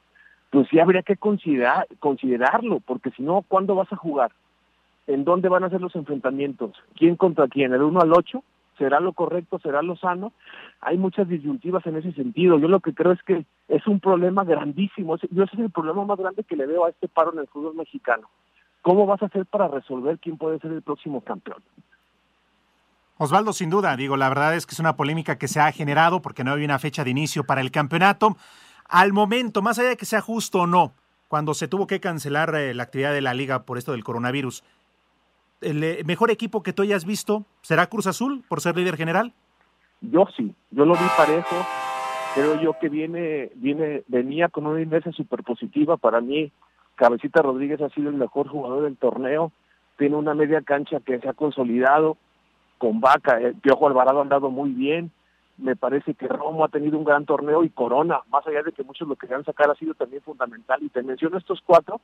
[0.51, 4.33] pues sí habría que considerar, considerarlo, porque si no, ¿cuándo vas a jugar?
[5.07, 6.73] ¿En dónde van a ser los enfrentamientos?
[6.97, 7.73] ¿Quién contra quién?
[7.73, 8.43] ¿El 1 al 8?
[8.77, 9.59] ¿Será lo correcto?
[9.59, 10.33] ¿Será lo sano?
[10.81, 12.59] Hay muchas disyuntivas en ese sentido.
[12.59, 15.17] Yo lo que creo es que es un problema grandísimo.
[15.31, 17.49] Yo ese es el problema más grande que le veo a este paro en el
[17.49, 18.29] fútbol mexicano.
[18.83, 21.63] ¿Cómo vas a hacer para resolver quién puede ser el próximo campeón?
[23.17, 26.23] Osvaldo, sin duda, digo, la verdad es que es una polémica que se ha generado
[26.23, 28.37] porque no hay una fecha de inicio para el campeonato.
[28.89, 30.93] Al momento, más allá de que sea justo o no,
[31.29, 34.65] cuando se tuvo que cancelar eh, la actividad de la liga por esto del coronavirus,
[35.61, 39.35] el eh, mejor equipo que tú hayas visto será Cruz Azul por ser líder general?
[40.01, 41.57] Yo sí, yo lo vi parejo.
[42.35, 45.97] Creo yo que viene, viene, venía con una inercia súper positiva.
[45.97, 46.53] Para mí,
[46.95, 49.53] Cabecita Rodríguez ha sido el mejor jugador del torneo.
[49.97, 52.17] Tiene una media cancha que se ha consolidado.
[52.79, 55.11] Con Vaca, el Piojo Alvarado ha andado muy bien.
[55.59, 58.85] Me parece que Romo ha tenido un gran torneo y Corona, más allá de que
[58.85, 60.83] muchos lo querían sacar, ha sido también fundamental.
[60.83, 62.01] Y te menciono estos cuatro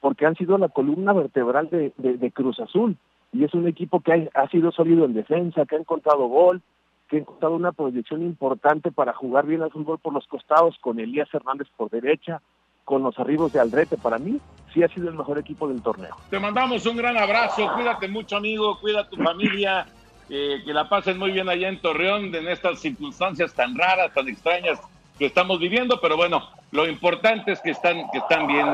[0.00, 2.96] porque han sido la columna vertebral de, Cruz Azul.
[3.32, 6.62] Y es un equipo que ha, sido sólido en defensa, que ha encontrado gol,
[7.08, 11.00] que ha encontrado una proyección importante para jugar bien al fútbol por los costados, con
[11.00, 12.40] Elías Hernández por derecha,
[12.84, 13.96] con los arribos de Aldrete.
[13.96, 14.38] Para mí,
[14.72, 16.14] sí ha sido el mejor equipo del torneo.
[16.30, 19.86] Te mandamos un gran abrazo, cuídate mucho, amigo, cuida tu familia,
[20.28, 24.28] eh, que la pasen muy bien allá en Torreón, en estas circunstancias tan raras, tan
[24.28, 24.80] extrañas
[25.18, 28.66] que estamos viviendo, pero bueno, lo importante es que están, que están bien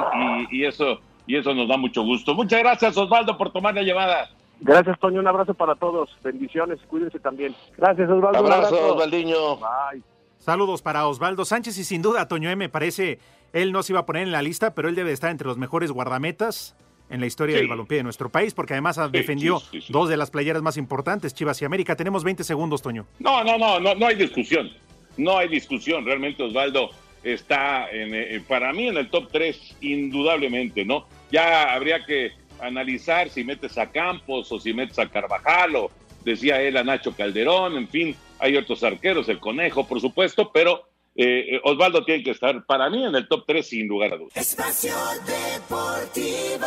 [0.50, 2.34] y, y eso y eso nos da mucho gusto.
[2.34, 4.28] Muchas gracias, Osvaldo, por tomar la llamada.
[4.60, 5.20] Gracias, Toño.
[5.20, 6.10] Un abrazo para todos.
[6.22, 6.78] Bendiciones.
[6.86, 7.54] Cuídense también.
[7.76, 8.38] Gracias, Osvaldo.
[8.38, 9.56] Abrazo, Osvaldiño.
[9.56, 10.02] Bye.
[10.38, 12.68] Saludos para Osvaldo Sánchez y sin duda, Toño M.
[12.68, 13.18] Parece,
[13.52, 15.56] él no se iba a poner en la lista, pero él debe estar entre los
[15.56, 16.76] mejores guardametas
[17.10, 20.62] en la historia del balompié de nuestro país, porque además defendió dos de las playeras
[20.62, 21.96] más importantes, Chivas y América.
[21.96, 23.06] Tenemos 20 segundos, Toño.
[23.18, 24.70] No, no, no, no, no hay discusión.
[25.16, 26.04] No hay discusión.
[26.04, 26.90] Realmente Osvaldo
[27.22, 31.06] está en, eh, para mí en el top 3, indudablemente, ¿no?
[31.30, 35.90] Ya habría que analizar si metes a Campos o si metes a Carvajal o
[36.24, 40.88] decía él a Nacho Calderón, en fin, hay otros arqueros, el Conejo, por supuesto, pero
[41.16, 44.36] eh, Osvaldo tiene que estar para mí en el top 3 sin lugar a dudas.
[44.36, 44.94] Espacio
[45.26, 46.66] Deportivo.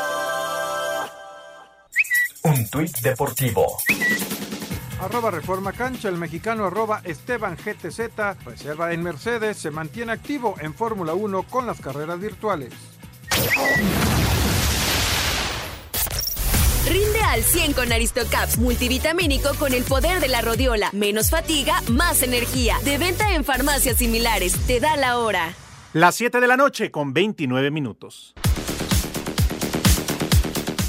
[2.43, 3.65] Un tuit deportivo.
[5.01, 10.73] Arroba Reforma Cancha, el mexicano arroba Esteban GTZ, reserva en Mercedes, se mantiene activo en
[10.73, 12.73] Fórmula 1 con las carreras virtuales.
[16.89, 20.89] Rinde al 100 con Aristocaps multivitamínico con el poder de la rodiola.
[20.93, 22.77] Menos fatiga, más energía.
[22.85, 24.53] De venta en farmacias similares.
[24.67, 25.53] Te da la hora.
[25.91, 28.33] Las 7 de la noche con 29 minutos.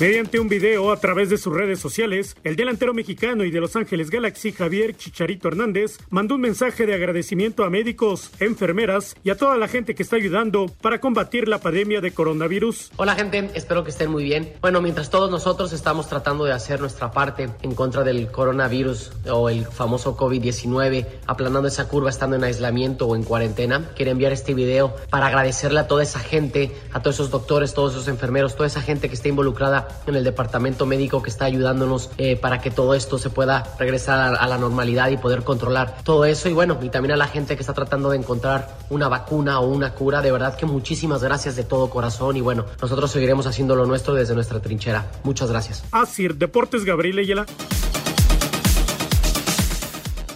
[0.00, 3.74] Mediante un video a través de sus redes sociales, el delantero mexicano y de Los
[3.74, 9.36] Ángeles Galaxy Javier Chicharito Hernández mandó un mensaje de agradecimiento a médicos, enfermeras y a
[9.36, 12.92] toda la gente que está ayudando para combatir la pandemia de coronavirus.
[12.94, 14.52] Hola gente, espero que estén muy bien.
[14.60, 19.48] Bueno, mientras todos nosotros estamos tratando de hacer nuestra parte en contra del coronavirus o
[19.48, 24.54] el famoso COVID-19, aplanando esa curva estando en aislamiento o en cuarentena, quiero enviar este
[24.54, 28.68] video para agradecerle a toda esa gente, a todos esos doctores, todos esos enfermeros, toda
[28.68, 32.70] esa gente que está involucrada en el departamento médico que está ayudándonos eh, para que
[32.70, 36.48] todo esto se pueda regresar a, a, la normalidad y poder controlar todo eso.
[36.48, 39.68] Y bueno, y también a la gente que está tratando de encontrar una vacuna o
[39.68, 40.22] una cura.
[40.22, 42.36] De verdad que muchísimas gracias de todo corazón.
[42.36, 45.06] Y bueno, nosotros seguiremos haciendo lo nuestro desde nuestra trinchera.
[45.24, 45.84] Muchas gracias.
[45.92, 47.46] Así, Deportes Gabriel Ayala.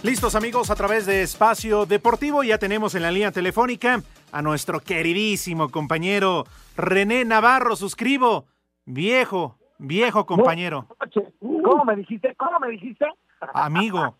[0.03, 4.81] Listos amigos a través de Espacio Deportivo, ya tenemos en la línea telefónica a nuestro
[4.81, 8.45] queridísimo compañero René Navarro, suscribo,
[8.85, 10.87] viejo, viejo compañero.
[11.39, 12.35] ¿Cómo me dijiste?
[12.35, 13.05] ¿Cómo me dijiste?
[13.53, 14.15] Amigo.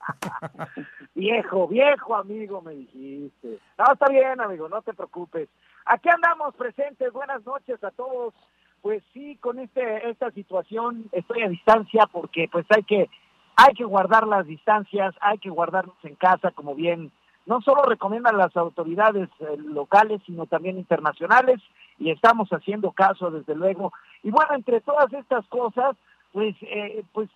[1.14, 3.58] viejo, viejo amigo me dijiste.
[3.78, 5.48] No, está bien amigo, no te preocupes.
[5.86, 8.34] Aquí andamos presentes, buenas noches a todos.
[8.82, 13.08] Pues sí, con este esta situación estoy a distancia porque pues hay que
[13.56, 17.12] hay que guardar las distancias, hay que guardarnos en casa, como bien
[17.46, 21.60] no solo recomiendan las autoridades eh, locales, sino también internacionales,
[21.98, 23.92] y estamos haciendo caso, desde luego.
[24.22, 25.96] Y bueno, entre todas estas cosas,
[26.32, 27.28] pues, eh, pues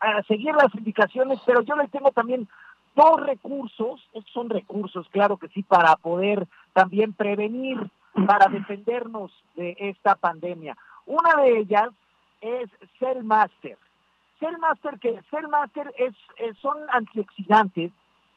[0.00, 2.48] a seguir las indicaciones, pero yo le tengo también
[2.94, 7.78] dos recursos, estos son recursos, claro que sí, para poder también prevenir,
[8.26, 10.76] para defendernos de esta pandemia.
[11.06, 11.88] Una de ellas
[12.40, 13.78] es Cellmaster.
[14.38, 17.92] Cellmaster, que Cellmaster es, es, son antioxidantes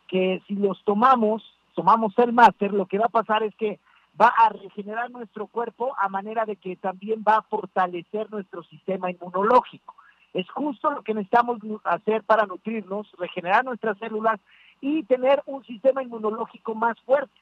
[0.07, 1.43] que si los tomamos,
[1.75, 3.79] tomamos Cellmaster, lo que va a pasar es que
[4.19, 9.11] va a regenerar nuestro cuerpo a manera de que también va a fortalecer nuestro sistema
[9.11, 9.95] inmunológico.
[10.33, 14.39] Es justo lo que necesitamos hacer para nutrirnos, regenerar nuestras células
[14.81, 17.33] y tener un sistema inmunológico más fuerte.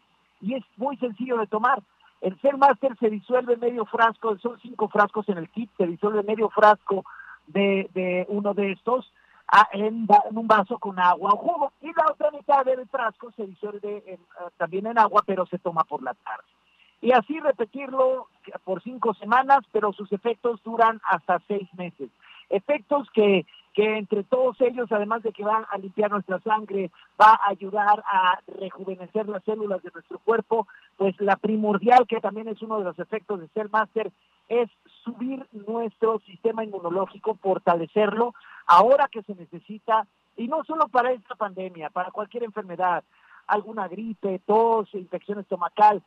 [0.41, 1.81] Y es muy sencillo de tomar.
[2.21, 6.49] El Cellmaster se disuelve medio frasco, son cinco frascos en el kit, se disuelve medio
[6.49, 7.05] frasco
[7.47, 9.11] de, uno de estos
[9.73, 11.73] en, un vaso con agua o jugo.
[11.81, 15.59] Y la otra mitad del frasco se disuelve en, uh, también en agua, pero se
[15.59, 16.45] toma por la tarde.
[17.01, 18.27] Y así repetirlo
[18.63, 22.09] por cinco semanas, pero sus efectos duran hasta seis meses.
[22.49, 27.31] Efectos que, que entre todos ellos, además de que van a limpiar nuestra sangre, va
[27.31, 32.61] a ayudar a rejuvenecer las células de nuestro cuerpo, pues la primordial, que también es
[32.61, 34.11] uno de los efectos de Cellmaster,
[34.47, 34.69] es
[35.03, 38.33] subir nuestro sistema inmunológico, fortalecerlo,
[38.65, 43.03] ahora que se necesita, y no solo para esta pandemia, para cualquier enfermedad,
[43.47, 46.01] alguna gripe, tos, infección estomacal,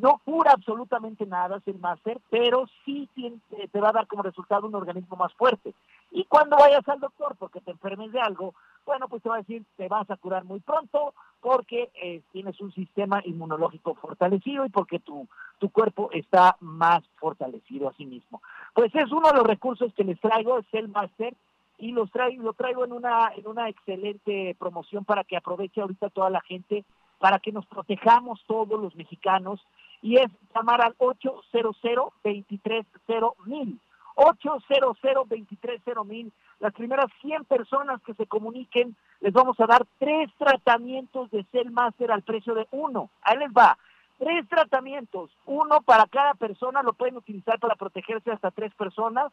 [0.00, 3.38] no cura absolutamente nada el máster, pero sí tiene,
[3.70, 5.74] te va a dar como resultado un organismo más fuerte.
[6.10, 8.54] Y cuando vayas al doctor porque te enfermes de algo,
[8.86, 12.60] bueno, pues te va a decir, te vas a curar muy pronto porque eh, tienes
[12.60, 15.28] un sistema inmunológico fortalecido y porque tu,
[15.58, 18.40] tu cuerpo está más fortalecido a sí mismo.
[18.74, 21.34] Pues es uno de los recursos que les traigo, es el máster,
[21.78, 26.10] y los traigo, lo traigo en una, en una excelente promoción para que aproveche ahorita
[26.10, 26.84] toda la gente
[27.22, 29.64] para que nos protejamos todos los mexicanos
[30.02, 33.78] y es llamar al 800 230 mil.
[34.16, 36.32] 800 230 mil.
[36.58, 42.10] Las primeras 100 personas que se comuniquen les vamos a dar tres tratamientos de Cellmaster
[42.10, 43.08] al precio de uno.
[43.22, 43.78] Ahí les va.
[44.18, 45.30] Tres tratamientos.
[45.46, 49.32] Uno para cada persona lo pueden utilizar para protegerse hasta tres personas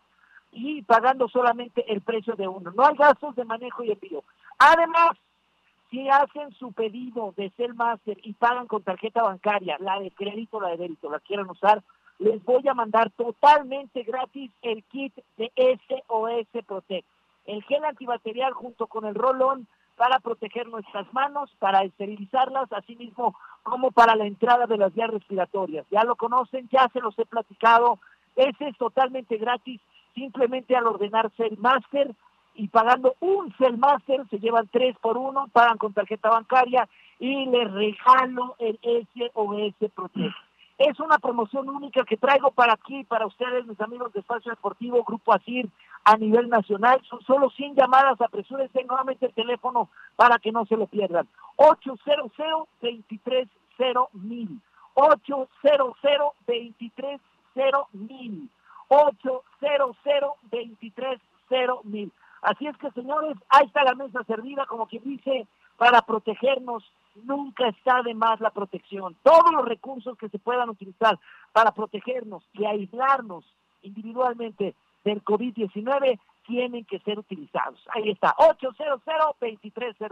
[0.51, 2.69] y pagando solamente el precio de uno.
[2.69, 4.23] No hay gastos de manejo y envío.
[4.59, 5.17] Además
[5.89, 10.69] si hacen su pedido de Cellmaster y pagan con tarjeta bancaria, la de crédito la
[10.69, 11.83] de débito, la quieran usar,
[12.19, 17.07] les voy a mandar totalmente gratis el kit de SOS Protect.
[17.45, 23.35] El gel antibacterial junto con el rolón para proteger nuestras manos, para esterilizarlas, así mismo
[23.63, 25.85] como para la entrada de las vías respiratorias.
[25.89, 27.99] Ya lo conocen, ya se los he platicado.
[28.35, 29.81] Ese es totalmente gratis,
[30.13, 32.13] simplemente al ordenar Cellmaster
[32.59, 37.71] y pagando un Cellmaster se llevan tres por uno, pagan con tarjeta bancaria y les
[37.71, 40.35] regalo el SOS Protect.
[40.77, 45.05] Es una promoción única que traigo para aquí, para ustedes, mis amigos de Espacio Deportivo,
[45.05, 45.69] Grupo ASIR,
[46.03, 47.01] a nivel nacional.
[47.09, 51.29] Son solo 100 llamadas, apresúrense nuevamente el teléfono para que no se lo pierdan.
[51.55, 52.29] 800
[52.81, 54.59] 230 mil
[54.95, 55.47] 800
[56.45, 58.49] 230 mil
[58.89, 59.95] 800
[60.51, 65.47] 230 mil Así es que, señores, ahí está la mesa servida, como quien dice,
[65.77, 66.83] para protegernos.
[67.23, 69.15] Nunca está de más la protección.
[69.23, 71.19] Todos los recursos que se puedan utilizar
[71.51, 73.43] para protegernos y aislarnos
[73.81, 77.79] individualmente del COVID-19 tienen que ser utilizados.
[77.93, 79.01] Ahí está, 800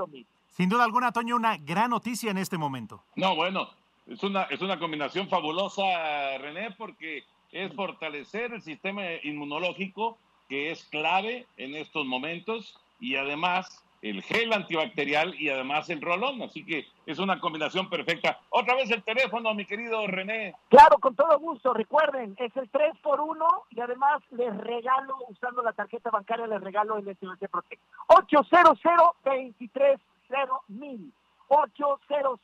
[0.09, 0.27] mil.
[0.49, 3.03] Sin duda alguna, Toño, una gran noticia en este momento.
[3.15, 3.67] No, bueno,
[4.05, 10.83] es una, es una combinación fabulosa, René, porque es fortalecer el sistema inmunológico que es
[10.85, 16.87] clave en estos momentos y además el gel antibacterial y además el rolón, así que
[17.05, 18.39] es una combinación perfecta.
[18.49, 20.55] Otra vez el teléfono, mi querido René.
[20.69, 21.73] Claro, con todo gusto.
[21.73, 26.61] Recuerden, es el 3 por 1 y además les regalo, usando la tarjeta bancaria, les
[26.61, 27.81] regalo el SBC Protect.
[28.07, 28.79] 800
[29.23, 31.11] 230 mil.
[31.47, 32.39] 800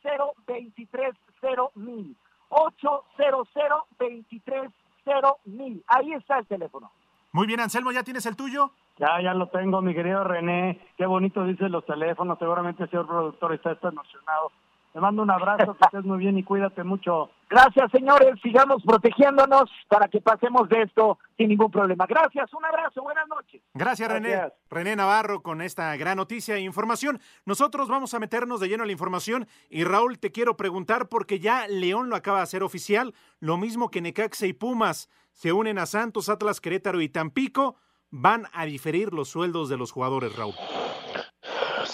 [0.46, 2.16] 230 mil.
[2.48, 3.48] 800
[3.98, 5.84] 230 mil.
[5.86, 6.90] Ahí está el teléfono.
[7.34, 8.70] Muy bien, Anselmo, ¿ya tienes el tuyo?
[8.96, 10.78] Ya, ya lo tengo, mi querido René.
[10.96, 12.38] Qué bonito dicen los teléfonos.
[12.38, 14.52] Seguramente el señor productor está, está emocionado.
[14.94, 17.28] Te mando un abrazo, que estés muy bien y cuídate mucho.
[17.50, 18.40] Gracias, señores.
[18.40, 22.06] Sigamos protegiéndonos para que pasemos de esto sin ningún problema.
[22.06, 23.60] Gracias, un abrazo, buenas noches.
[23.74, 24.52] Gracias, René.
[24.70, 27.18] René Navarro con esta gran noticia e información.
[27.44, 31.40] Nosotros vamos a meternos de lleno a la información y Raúl, te quiero preguntar porque
[31.40, 35.78] ya León lo acaba de hacer oficial, lo mismo que Necaxa y Pumas se unen
[35.78, 37.74] a Santos, Atlas, Querétaro y Tampico.
[38.12, 40.54] Van a diferir los sueldos de los jugadores, Raúl.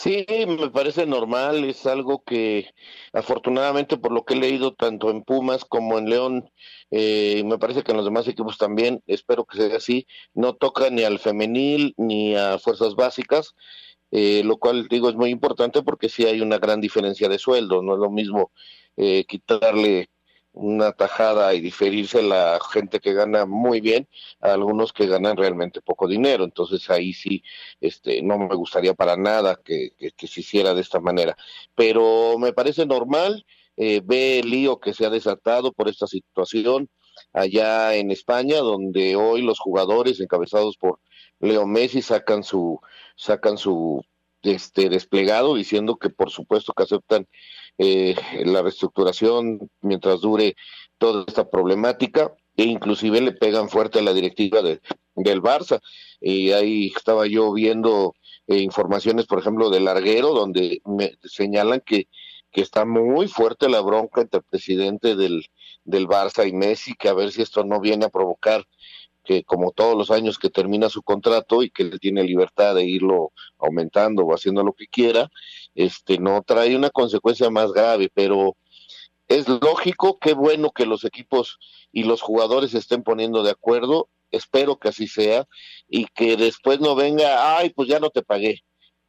[0.02, 2.72] Sí, me parece normal, es algo que
[3.12, 6.50] afortunadamente por lo que he leído tanto en Pumas como en León,
[6.90, 10.88] eh, me parece que en los demás equipos también, espero que sea así, no toca
[10.88, 13.54] ni al femenil ni a fuerzas básicas,
[14.10, 17.82] eh, lo cual digo es muy importante porque sí hay una gran diferencia de sueldo,
[17.82, 18.52] no es lo mismo
[18.96, 20.08] eh, quitarle
[20.52, 24.08] una tajada y diferirse la gente que gana muy bien
[24.40, 26.44] a algunos que ganan realmente poco dinero.
[26.44, 27.42] Entonces ahí sí,
[27.80, 31.36] este, no me gustaría para nada que, que, se hiciera de esta manera.
[31.74, 36.88] Pero me parece normal, eh, ve el lío que se ha desatado por esta situación
[37.32, 41.00] allá en España, donde hoy los jugadores encabezados por
[41.38, 42.80] Leo Messi sacan su,
[43.16, 44.04] sacan su
[44.42, 47.28] este desplegado diciendo que por supuesto que aceptan
[47.83, 48.14] eh,
[48.45, 50.55] la reestructuración mientras dure
[50.99, 54.83] toda esta problemática e inclusive le pegan fuerte a la directiva de,
[55.14, 55.81] del Barça.
[56.21, 58.14] Y ahí estaba yo viendo
[58.49, 62.09] eh, informaciones, por ejemplo, del Larguero, donde me señalan que,
[62.53, 65.47] que está muy fuerte la bronca entre el presidente del,
[65.85, 68.66] del Barça y Messi, que a ver si esto no viene a provocar
[69.24, 72.85] que como todos los años que termina su contrato y que le tiene libertad de
[72.85, 75.30] irlo aumentando o haciendo lo que quiera,
[75.74, 78.56] este no trae una consecuencia más grave, pero
[79.28, 81.59] es lógico, qué bueno que los equipos
[81.92, 85.46] y los jugadores estén poniendo de acuerdo, espero que así sea
[85.88, 88.64] y que después no venga, ay, pues ya no te pagué.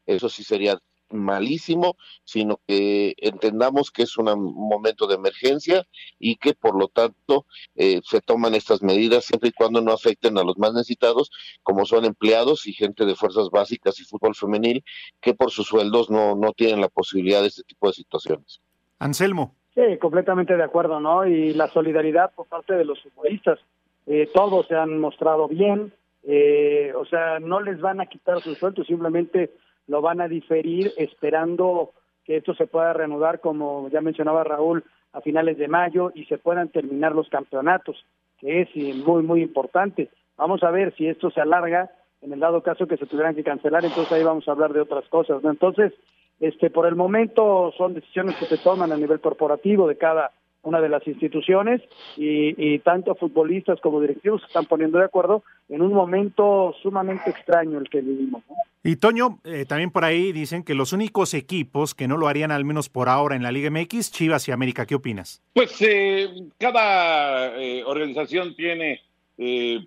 [0.06, 0.80] Eso sí sería
[1.14, 5.86] malísimo, sino que entendamos que es un momento de emergencia
[6.20, 7.46] y que por lo tanto
[7.76, 11.32] eh, se toman estas medidas siempre y cuando no afecten a los más necesitados,
[11.64, 14.84] como son empleados y gente de fuerzas básicas y fútbol femenil,
[15.20, 18.62] que por sus sueldos no, no tienen la posibilidad de este tipo de situaciones.
[19.00, 19.56] Anselmo.
[19.74, 21.26] Sí, completamente de acuerdo, ¿no?
[21.26, 23.60] Y la solidaridad por parte de los futbolistas.
[24.06, 25.94] Eh, todos se han mostrado bien,
[26.24, 29.52] eh, o sea, no les van a quitar sus sueldos, simplemente
[29.92, 31.92] lo van a diferir esperando
[32.24, 36.38] que esto se pueda reanudar, como ya mencionaba Raúl, a finales de mayo y se
[36.38, 38.06] puedan terminar los campeonatos,
[38.40, 38.70] que es
[39.06, 40.08] muy, muy importante.
[40.38, 43.44] Vamos a ver si esto se alarga, en el dado caso que se tuvieran que
[43.44, 45.50] cancelar, entonces ahí vamos a hablar de otras cosas, ¿no?
[45.50, 45.92] Entonces,
[46.40, 50.32] este, por el momento son decisiones que se toman a nivel corporativo de cada
[50.64, 51.82] una de las instituciones
[52.18, 57.80] y, tanto futbolistas como directivos se están poniendo de acuerdo en un momento sumamente extraño
[57.80, 58.44] el que vivimos.
[58.84, 62.52] Y Toño, eh, también por ahí dicen que los únicos equipos que no lo harían
[62.52, 65.42] al menos por ahora en la Liga MX, Chivas y América, ¿qué opinas?
[65.54, 69.02] Pues eh, cada eh, organización tiene,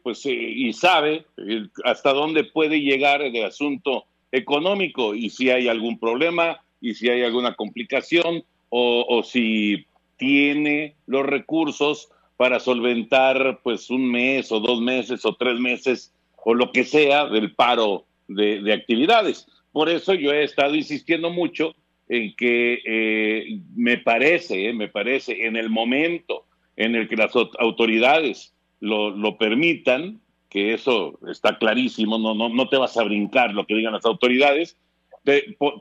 [0.02, 1.26] pues, y sabe
[1.84, 7.22] hasta dónde puede llegar el asunto económico y si hay algún problema y si hay
[7.22, 14.81] alguna complicación o, o si tiene los recursos para solventar pues un mes o dos
[14.81, 16.12] meses o tres meses
[16.44, 19.46] o lo que sea del paro de, actividades.
[19.72, 21.74] Por eso yo he estado insistiendo mucho
[22.09, 26.44] en que eh, me parece, eh, me parece, en el momento
[26.77, 32.77] en el que las autoridades lo, permitan, que eso está clarísimo, no, no, no te
[32.77, 34.77] vas a brincar lo que digan las autoridades,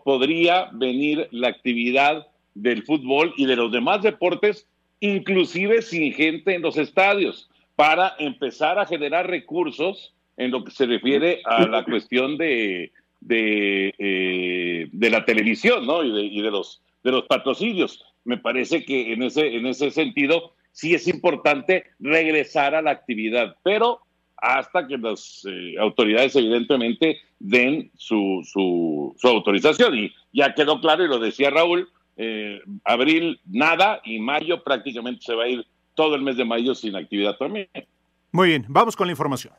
[0.06, 4.68] podría venir la actividad del fútbol y de los demás deportes,
[5.00, 10.86] inclusive sin gente en los estadios, para empezar a generar recursos en lo que se
[10.86, 16.04] refiere a la cuestión de, de, eh, de la televisión ¿no?
[16.04, 18.04] y, de, y de, los, de los patrocinios.
[18.24, 23.56] Me parece que en ese, en ese sentido sí es importante regresar a la actividad,
[23.64, 24.00] pero
[24.38, 29.98] hasta que las eh, autoridades evidentemente den su, su, su autorización.
[29.98, 35.36] Y ya quedó claro, y lo decía Raúl, eh, abril nada y mayo prácticamente se
[35.36, 37.68] va a ir todo el mes de mayo sin actividad también.
[38.32, 39.54] Muy bien, vamos con la información.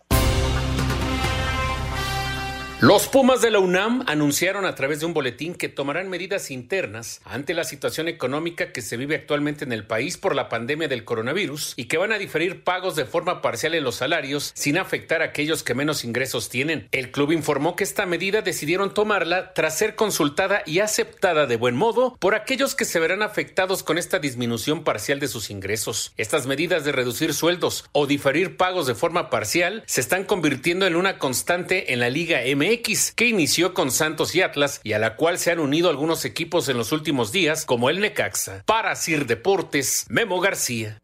[2.80, 7.20] Los Pumas de la UNAM anunciaron a través de un boletín que tomarán medidas internas
[7.24, 11.04] ante la situación económica que se vive actualmente en el país por la pandemia del
[11.04, 15.22] coronavirus y que van a diferir pagos de forma parcial en los salarios sin afectar
[15.22, 16.88] a aquellos que menos ingresos tienen.
[16.90, 21.76] El club informó que esta medida decidieron tomarla tras ser consultada y aceptada de buen
[21.76, 26.12] modo por aquellos que se verán afectados con esta disminución parcial de sus ingresos.
[26.16, 30.96] Estas medidas de reducir sueldos o diferir pagos de forma parcial se están convirtiendo en
[30.96, 35.16] una constante en la Liga MX que inició con Santos y Atlas y a la
[35.16, 38.62] cual se han unido algunos equipos en los últimos días, como el Necaxa.
[38.64, 40.98] Para Sir Deportes, Memo García.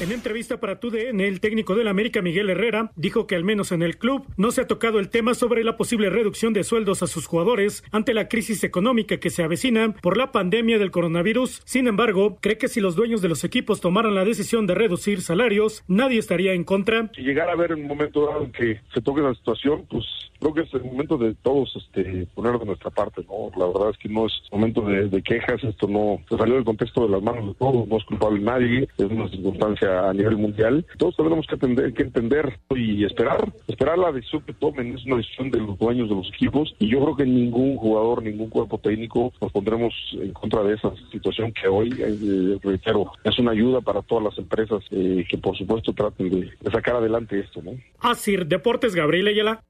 [0.00, 3.82] En entrevista para TUDN, el técnico del América, Miguel Herrera, dijo que al menos en
[3.82, 7.08] el club no se ha tocado el tema sobre la posible reducción de sueldos a
[7.08, 11.62] sus jugadores ante la crisis económica que se avecina por la pandemia del coronavirus.
[11.64, 15.20] Sin embargo, cree que si los dueños de los equipos tomaran la decisión de reducir
[15.20, 17.10] salarios, nadie estaría en contra.
[17.16, 20.04] Si llegara a haber un momento dado en que se toque la situación, pues
[20.38, 23.50] creo que es el momento de todos este, poner de nuestra parte, ¿no?
[23.56, 27.02] La verdad es que no es momento de, quejas, esto no se salió del contexto
[27.02, 30.86] de las manos de todos, no es culpable nadie, es una circunstancia a nivel mundial.
[30.96, 35.16] Todos tenemos que entender, que entender y esperar, esperar la decisión que tomen, es una
[35.16, 38.78] decisión de los dueños de los equipos y yo creo que ningún jugador, ningún cuerpo
[38.78, 43.80] técnico nos pondremos en contra de esa situación que hoy, eh, reitero, es una ayuda
[43.80, 47.72] para todas las empresas eh, que por supuesto traten de, de, sacar adelante esto, ¿no?
[48.00, 49.62] Así, Deportes Gabriel Ayala.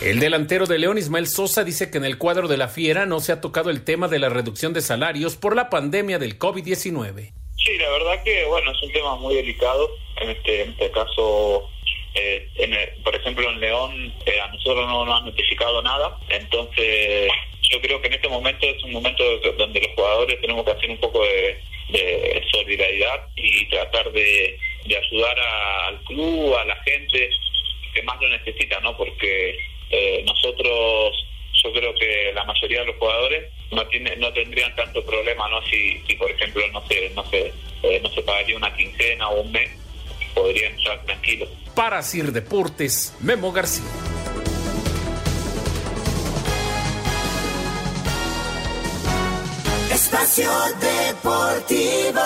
[0.00, 3.18] El delantero de León, Ismael Sosa, dice que en el cuadro de la Fiera no
[3.18, 7.32] se ha tocado el tema de la reducción de salarios por la pandemia del COVID-19.
[7.56, 9.90] Sí, la verdad que, bueno, es un tema muy delicado.
[10.20, 11.68] En este, en este caso,
[12.14, 16.16] eh, en el, por ejemplo, en León eh, a nosotros no nos han notificado nada.
[16.28, 17.32] Entonces,
[17.68, 19.24] yo creo que en este momento es un momento
[19.58, 21.60] donde los jugadores tenemos que hacer un poco de,
[22.52, 25.38] solidaridad y tratar de, ayudar
[25.88, 27.30] al club, a la gente
[27.92, 28.96] que más lo necesita, ¿no?
[28.96, 29.58] Porque
[29.90, 31.14] eh, nosotros
[31.62, 35.60] yo creo que la mayoría de los jugadores no tiene, no tendrían tanto problema no
[35.62, 39.40] si, si por ejemplo no se no se eh, no se pagaría una quincena o
[39.42, 39.70] un mes
[40.34, 41.48] podrían estar tranquilos.
[41.74, 43.84] Para Sir Deportes Memo García.
[49.92, 52.20] Espacio Deportivo.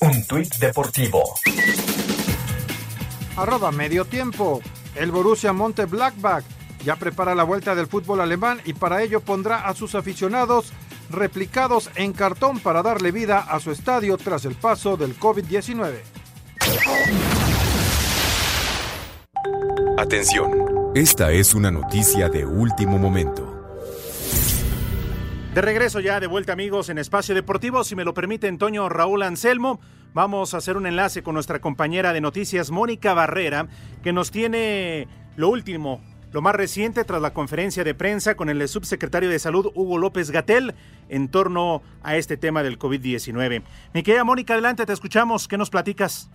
[0.00, 1.22] Un tuit deportivo.
[3.36, 4.62] Arroba medio tiempo
[4.96, 6.44] el Borussia Monte Blackback
[6.84, 10.72] ya prepara la vuelta del fútbol alemán y para ello pondrá a sus aficionados
[11.10, 16.00] replicados en cartón para darle vida a su estadio tras el paso del COVID-19.
[19.98, 20.52] Atención,
[20.94, 23.45] esta es una noticia de último momento.
[25.56, 29.22] De regreso ya, de vuelta amigos en Espacio Deportivo, si me lo permite Antonio Raúl
[29.22, 29.80] Anselmo,
[30.12, 33.66] vamos a hacer un enlace con nuestra compañera de noticias Mónica Barrera,
[34.02, 38.68] que nos tiene lo último lo más reciente tras la conferencia de prensa con el
[38.68, 40.74] subsecretario de Salud Hugo López Gatel
[41.08, 43.62] en torno a este tema del COVID-19.
[43.94, 45.48] Mi Mónica, adelante, te escuchamos.
[45.48, 46.28] ¿Qué nos platicas?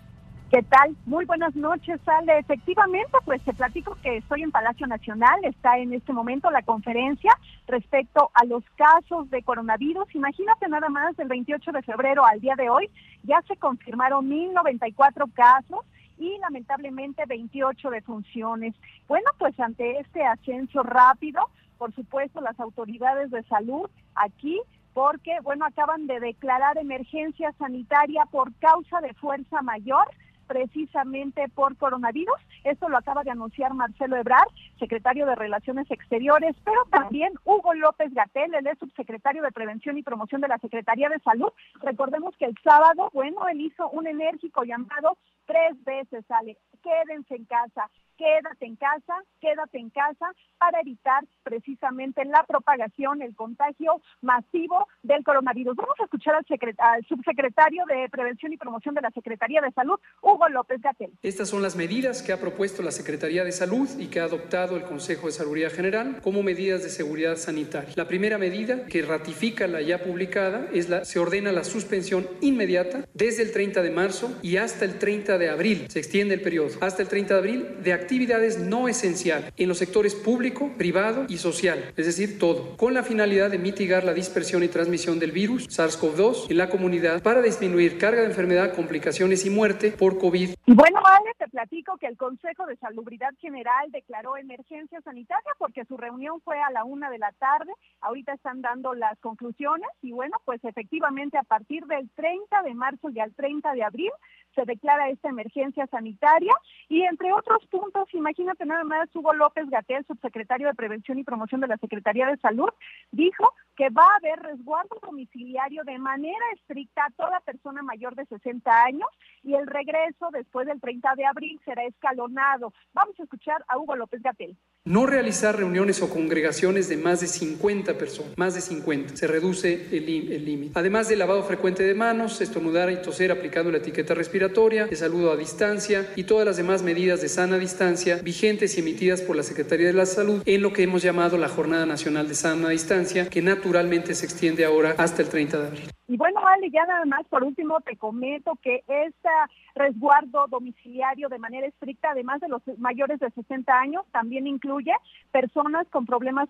[0.51, 0.97] ¿Qué tal?
[1.05, 2.39] Muy buenas noches, Ale.
[2.39, 5.39] Efectivamente, pues te platico que estoy en Palacio Nacional.
[5.45, 7.31] Está en este momento la conferencia
[7.67, 10.13] respecto a los casos de coronavirus.
[10.13, 12.89] Imagínate nada más, del 28 de febrero al día de hoy
[13.23, 15.85] ya se confirmaron 1.094 casos
[16.17, 18.75] y lamentablemente 28 defunciones.
[19.07, 24.59] Bueno, pues ante este ascenso rápido, por supuesto, las autoridades de salud aquí
[24.93, 30.09] porque, bueno, acaban de declarar emergencia sanitaria por causa de fuerza mayor
[30.51, 32.35] precisamente por coronavirus.
[32.65, 38.13] Esto lo acaba de anunciar Marcelo Ebrard, secretario de Relaciones Exteriores, pero también Hugo López
[38.13, 41.53] Gatel, el subsecretario de Prevención y Promoción de la Secretaría de Salud.
[41.81, 45.17] Recordemos que el sábado, bueno, él hizo un enérgico llamado
[45.51, 52.23] tres veces, sale, quédense en casa, quédate en casa, quédate en casa para evitar precisamente
[52.23, 55.75] la propagación, el contagio masivo del coronavirus.
[55.75, 60.47] Vamos a escuchar al, subsecretario de Prevención y Promoción de la Secretaría de Salud, Hugo
[60.49, 61.11] López Gatel.
[61.23, 64.77] Estas son las medidas que ha propuesto la Secretaría de Salud y que ha adoptado
[64.77, 67.93] el Consejo de Salud General como medidas de seguridad sanitaria.
[67.95, 73.05] La primera medida que ratifica la ya publicada es la se ordena la suspensión inmediata
[73.13, 75.85] desde el 30 de marzo y hasta el 30 de abril.
[75.89, 79.77] Se extiende el periodo hasta el 30 de abril de actividades no esenciales en los
[79.77, 84.63] sectores público, privado y social, es decir, todo, con la finalidad de mitigar la dispersión
[84.63, 89.49] y transmisión del virus SARS-CoV-2 en la comunidad para disminuir carga de enfermedad, complicaciones y
[89.49, 90.51] muerte por COVID.
[90.65, 95.85] Y bueno, Ale, te platico que el Consejo de Salubridad General declaró emergencia sanitaria porque
[95.85, 97.71] su reunión fue a la una de la tarde.
[98.01, 103.09] Ahorita están dando las conclusiones y bueno, pues efectivamente a partir del 30 de marzo
[103.09, 104.11] y al 30 de abril
[104.55, 106.53] se declara esta emergencia sanitaria
[106.91, 111.61] y entre otros puntos, imagínate nada más, Hugo López Gatel, subsecretario de Prevención y Promoción
[111.61, 112.67] de la Secretaría de Salud,
[113.13, 118.25] dijo que va a haber resguardo domiciliario de manera estricta a toda persona mayor de
[118.25, 119.07] 60 años
[119.41, 122.73] y el regreso después del 30 de abril será escalonado.
[122.93, 124.57] Vamos a escuchar a Hugo López Gatel.
[124.83, 129.15] No realizar reuniones o congregaciones de más de 50 personas, más de 50.
[129.15, 130.73] Se reduce el límite.
[130.77, 135.31] Además del lavado frecuente de manos, estornudar y toser aplicando la etiqueta respiratoria, de saludo
[135.31, 139.43] a distancia y todas las demás medidas de sana distancia vigentes y emitidas por la
[139.43, 143.29] Secretaría de la Salud en lo que hemos llamado la Jornada Nacional de Sana Distancia,
[143.29, 145.83] que naturalmente se extiende ahora hasta el 30 de abril.
[146.07, 149.29] Y bueno, Ale, ya nada más por último te comento que este
[149.75, 154.91] resguardo domiciliario de manera estricta, además de los mayores de 60 años, también incluye
[155.31, 156.49] personas con problemas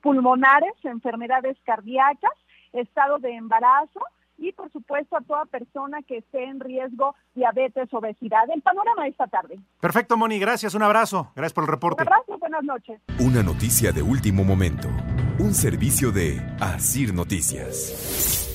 [0.00, 2.32] pulmonares, enfermedades cardíacas,
[2.72, 4.00] estado de embarazo,
[4.38, 8.42] y por supuesto a toda persona que esté en riesgo diabetes, obesidad.
[8.52, 9.58] El panorama de esta tarde.
[9.80, 11.32] Perfecto, Moni, gracias, un abrazo.
[11.34, 12.02] Gracias por el reporte.
[12.02, 13.00] Un abrazo, buenas noches.
[13.20, 14.88] Una noticia de último momento.
[15.38, 18.48] Un servicio de Asir Noticias.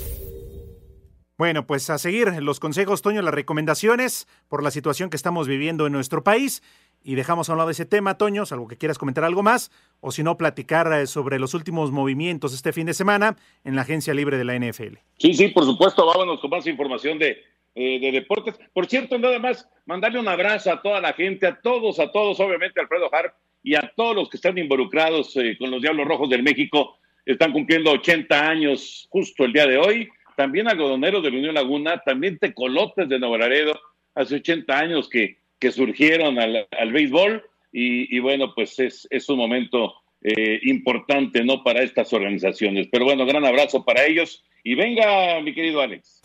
[1.38, 5.86] Bueno, pues a seguir los consejos, Toño, las recomendaciones por la situación que estamos viviendo
[5.86, 6.64] en nuestro país.
[7.08, 10.12] Y dejamos a un lado ese tema, Toño, algo que quieras comentar algo más, o
[10.12, 14.14] si no, platicar eh, sobre los últimos movimientos este fin de semana en la agencia
[14.14, 14.98] libre de la NFL.
[15.18, 17.42] Sí, sí, por supuesto, vámonos con más información de,
[17.76, 18.60] eh, de deportes.
[18.74, 22.42] Por cierto, nada más, mandarle un abrazo a toda la gente, a todos, a todos,
[22.42, 26.30] obviamente, Alfredo Harp y a todos los que están involucrados eh, con los Diablos Rojos
[26.30, 26.98] del México.
[27.26, 30.10] Están cumpliendo 80 años justo el día de hoy.
[30.36, 33.80] También algodoneros de la Unión Laguna, también tecolotes de Nuevo Laredo,
[34.14, 39.94] hace 80 años que que surgieron al, béisbol y, bueno, pues es, es un momento
[40.24, 41.64] eh, importante, ¿no?
[41.64, 42.88] Para estas organizaciones.
[42.92, 46.22] Pero bueno, gran abrazo para ellos y venga, mi querido Alex.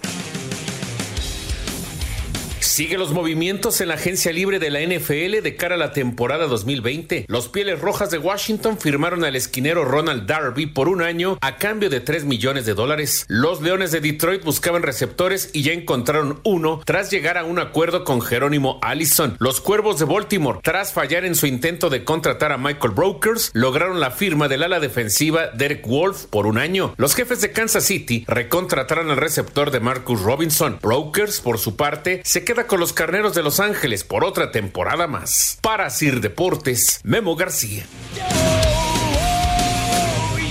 [2.73, 6.47] Sigue los movimientos en la agencia libre de la NFL de cara a la temporada
[6.47, 7.27] 2020.
[7.29, 11.91] Los Pieles Rojas de Washington firmaron al esquinero Ronald Darby por un año a cambio
[11.91, 13.27] de 3 millones de dólares.
[13.29, 18.05] Los Leones de Detroit buscaban receptores y ya encontraron uno tras llegar a un acuerdo
[18.05, 19.37] con Jerónimo Allison.
[19.39, 24.01] Los Cuervos de Baltimore, tras fallar en su intento de contratar a Michael Brokers, lograron
[24.01, 26.95] la firma del ala defensiva Derek Wolf por un año.
[26.97, 30.79] Los jefes de Kansas City recontrataron al receptor de Marcus Robinson.
[30.81, 35.07] Brokers, por su parte, se queda con los Carneros de Los Ángeles por otra temporada
[35.07, 35.59] más.
[35.63, 37.85] Para Sir Deportes, Memo García.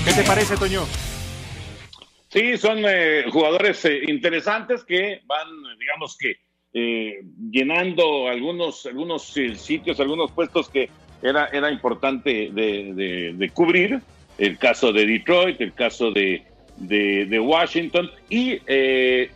[0.06, 0.86] ¿Qué te parece, Toño?
[2.30, 5.48] Sí, son eh, jugadores eh, interesantes que van,
[5.80, 6.38] digamos que,
[6.74, 7.20] eh,
[7.52, 10.90] llenando algunos, algunos sitios, algunos puestos que
[11.22, 14.00] era, era importante de, de, cubrir.
[14.38, 16.44] El caso de Detroit, el caso de,
[16.78, 18.10] de, Washington.
[18.30, 18.60] Y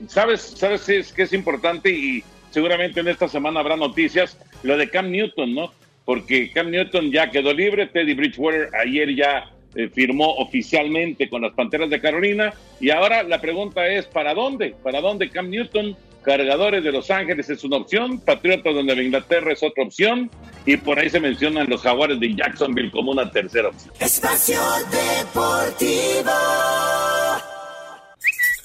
[0.07, 2.23] sabes, sabes que es, que es importante y
[2.56, 5.74] seguramente en esta semana habrá noticias, lo de Cam Newton, ¿no?
[6.06, 11.51] Porque Cam Newton ya quedó libre, Teddy Bridgewater ayer ya eh, firmó oficialmente con las
[11.51, 14.74] Panteras de Carolina y ahora la pregunta es, ¿para dónde?
[14.82, 15.97] ¿Para dónde Cam Newton?
[16.24, 20.32] Cargadores de Los Ángeles es una opción, Patriotas de Nueva Inglaterra es otra opción
[20.66, 23.93] y por ahí se mencionan los Jaguares de Jacksonville como una tercera opción.
[23.99, 26.32] Espacio Deportivo.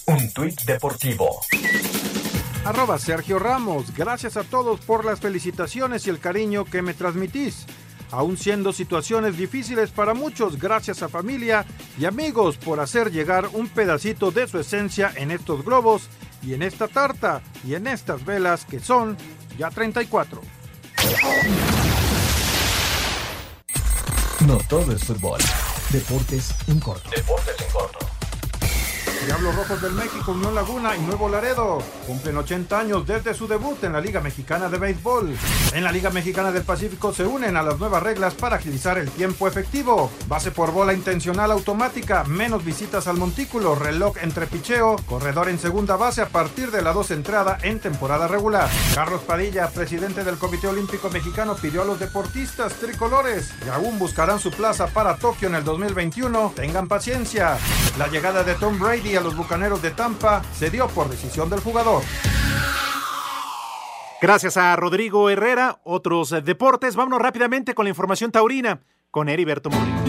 [0.06, 1.40] Un tuit deportivo.
[2.64, 7.64] Arroba Sergio Ramos, gracias a todos por las felicitaciones y el cariño que me transmitís.
[8.10, 11.64] Aún siendo situaciones difíciles para muchos, gracias a familia
[11.98, 16.08] y amigos por hacer llegar un pedacito de su esencia en estos globos
[16.42, 19.16] y en esta tarta y en estas velas que son
[19.56, 20.42] ya 34.
[24.46, 25.40] No todo es fútbol.
[25.90, 27.08] Deportes en corto.
[27.10, 28.19] Deportes en corto.
[29.30, 33.80] Diablos Rojos del México, Unión Laguna y Nuevo Laredo cumplen 80 años desde su debut
[33.84, 35.36] en la Liga Mexicana de Béisbol.
[35.72, 39.08] En la Liga Mexicana del Pacífico se unen a las nuevas reglas para agilizar el
[39.08, 40.10] tiempo efectivo.
[40.26, 45.94] Base por bola intencional automática, menos visitas al montículo, reloj entre picheo, corredor en segunda
[45.94, 48.68] base a partir de la dos entrada en temporada regular.
[48.96, 54.40] Carlos Padilla, presidente del Comité Olímpico Mexicano, pidió a los deportistas tricolores que aún buscarán
[54.40, 57.56] su plaza para Tokio en el 2021, tengan paciencia.
[57.96, 61.60] La llegada de Tom Brady a los Bucaneros de Tampa se dio por decisión del
[61.60, 62.02] jugador.
[64.20, 66.96] Gracias a Rodrigo Herrera, otros deportes.
[66.96, 70.02] Vámonos rápidamente con la información taurina con Heriberto Molina.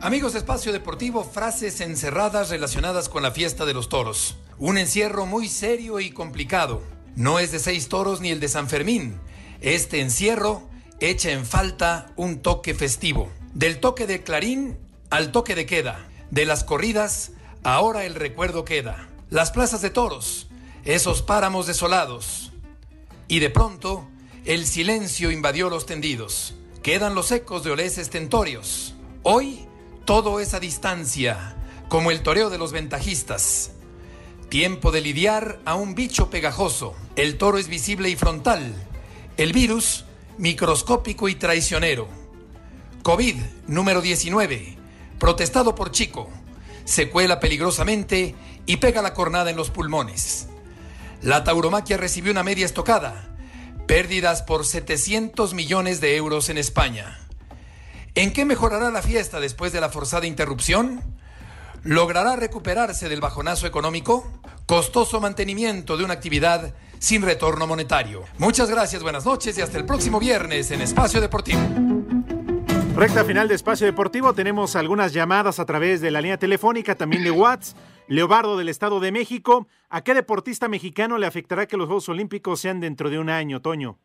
[0.00, 4.38] Amigos de Espacio Deportivo, frases encerradas relacionadas con la fiesta de los toros.
[4.58, 6.82] Un encierro muy serio y complicado.
[7.16, 9.18] No es de seis toros ni el de San Fermín.
[9.60, 10.68] Este encierro
[11.00, 13.30] echa en falta un toque festivo.
[13.54, 14.76] Del toque de clarín
[15.10, 16.06] al toque de queda.
[16.30, 19.08] De las corridas, ahora el recuerdo queda.
[19.30, 20.48] Las plazas de toros.
[20.84, 22.52] esos páramos desolados.
[23.28, 24.08] Y de pronto,
[24.44, 26.54] el silencio invadió los tendidos.
[26.82, 28.94] Quedan los ecos de oleses tentorios.
[29.24, 29.66] Hoy,
[30.04, 31.56] todo es a distancia,
[31.88, 33.72] como el toreo de los ventajistas.
[34.48, 36.94] Tiempo de lidiar a un bicho pegajoso.
[37.16, 38.72] El toro es visible y frontal.
[39.36, 40.04] El virus,
[40.38, 42.06] microscópico y traicionero.
[43.02, 44.75] COVID número 19,
[45.18, 46.28] protestado por Chico.
[46.84, 48.34] Se cuela peligrosamente
[48.66, 50.48] y pega la cornada en los pulmones.
[51.22, 53.36] La tauromaquia recibió una media estocada.
[53.86, 57.18] Pérdidas por 700 millones de euros en España.
[58.14, 61.02] ¿En qué mejorará la fiesta después de la forzada interrupción?
[61.82, 64.26] ¿Logrará recuperarse del bajonazo económico?
[64.66, 68.24] Costoso mantenimiento de una actividad sin retorno monetario.
[68.38, 71.95] Muchas gracias, buenas noches y hasta el próximo viernes en Espacio Deportivo.
[72.96, 74.32] Recta final de Espacio Deportivo.
[74.32, 77.78] Tenemos algunas llamadas a través de la línea telefónica, también de WhatsApp.
[78.08, 79.66] Leobardo del Estado de México.
[79.90, 83.60] ¿A qué deportista mexicano le afectará que los Juegos Olímpicos sean dentro de un año,
[83.60, 83.98] Toño?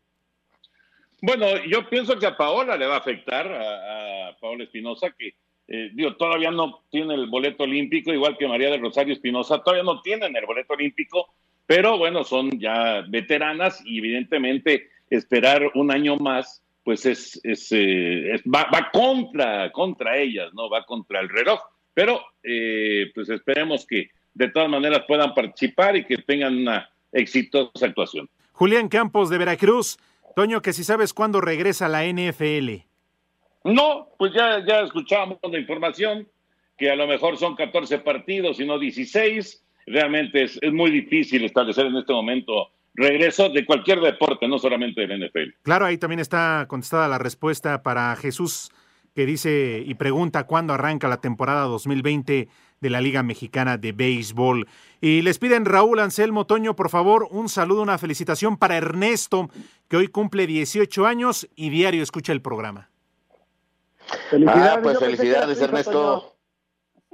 [1.22, 5.36] Bueno, yo pienso que a Paola le va a afectar, a, a Paola Espinosa, que
[5.74, 9.84] eh, digo, todavía no tiene el boleto olímpico, igual que María del Rosario Espinosa, todavía
[9.84, 11.34] no tienen el boleto olímpico,
[11.66, 18.34] pero bueno, son ya veteranas y evidentemente esperar un año más, pues es, es, eh,
[18.34, 20.70] es va, va, contra, contra ellas, ¿no?
[20.70, 21.60] Va contra el reloj.
[21.94, 27.86] Pero eh, pues esperemos que de todas maneras puedan participar y que tengan una exitosa
[27.86, 28.30] actuación.
[28.54, 29.98] Julián Campos de Veracruz.
[30.36, 32.86] Toño, que si sabes cuándo regresa la NFL.
[33.66, 36.28] No, pues ya, ya escuchamos la información,
[36.78, 39.66] que a lo mejor son 14 partidos y no 16.
[39.88, 45.06] Realmente es, es muy difícil establecer en este momento regreso de cualquier deporte, no solamente
[45.06, 45.62] del NFL.
[45.64, 48.72] Claro, ahí también está contestada la respuesta para Jesús,
[49.16, 52.48] que dice y pregunta cuándo arranca la temporada 2020
[52.82, 54.68] de la Liga Mexicana de Béisbol.
[55.00, 59.50] Y les piden Raúl Anselmo Toño, por favor, un saludo, una felicitación para Ernesto,
[59.88, 62.90] que hoy cumple 18 años y diario escucha el programa.
[64.30, 66.36] Felicidades, ah, pues felicidades, Ernesto.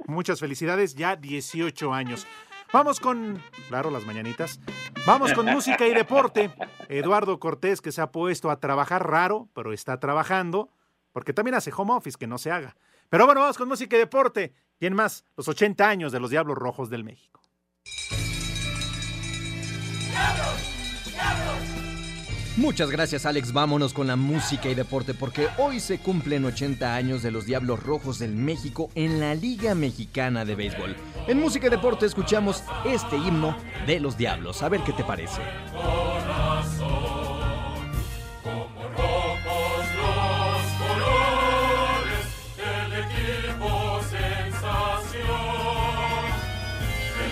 [0.06, 2.26] Muchas felicidades, ya 18 años.
[2.72, 4.60] Vamos con, claro, las mañanitas.
[5.06, 6.50] Vamos con música y deporte.
[6.88, 10.68] Eduardo Cortés, que se ha puesto a trabajar raro, pero está trabajando,
[11.12, 12.76] porque también hace home office, que no se haga.
[13.08, 14.52] Pero bueno, vamos con música y deporte.
[14.78, 15.24] ¿Quién más?
[15.36, 17.40] Los 80 años de los Diablos Rojos del México.
[22.58, 27.22] Muchas gracias Alex, vámonos con la música y deporte porque hoy se cumplen 80 años
[27.22, 30.96] de los Diablos Rojos del México en la Liga Mexicana de Béisbol.
[31.28, 33.56] En música y deporte escuchamos este himno
[33.86, 35.40] de los Diablos, a ver qué te parece.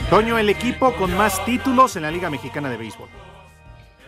[0.08, 3.08] Toño, el equipo con más títulos en la Liga Mexicana de Béisbol.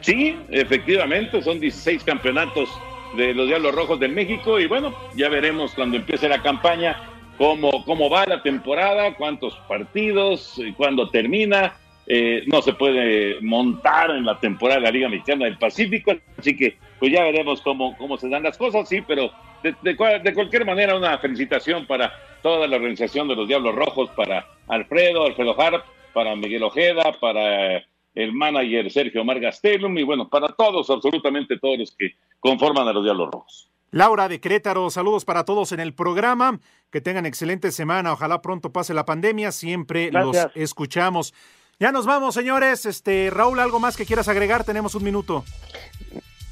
[0.01, 2.69] Sí, efectivamente, son 16 campeonatos
[3.17, 6.97] de los Diablos Rojos del México y bueno, ya veremos cuando empiece la campaña
[7.37, 11.75] cómo, cómo va la temporada, cuántos partidos, cuándo termina.
[12.11, 16.57] Eh, no se puede montar en la temporada de la Liga Mexicana del Pacífico, así
[16.57, 19.31] que pues ya veremos cómo, cómo se dan las cosas, sí, pero
[19.63, 22.11] de, de, de cualquier manera una felicitación para
[22.43, 25.85] toda la organización de los Diablos Rojos, para Alfredo, Alfredo Harp,
[26.15, 27.85] para Miguel Ojeda, para
[28.19, 32.93] el manager Sergio Omar Gastelum y bueno, para todos, absolutamente todos los que conforman a
[32.93, 33.71] los Diablos Rojos.
[33.93, 36.59] Laura de Querétaro, saludos para todos en el programa.
[36.91, 38.13] Que tengan excelente semana.
[38.13, 39.53] Ojalá pronto pase la pandemia.
[39.53, 40.47] Siempre Gracias.
[40.47, 41.33] los escuchamos.
[41.79, 42.87] Ya nos vamos, señores.
[42.87, 44.65] Este, Raúl, ¿algo más que quieras agregar?
[44.65, 45.45] Tenemos un minuto.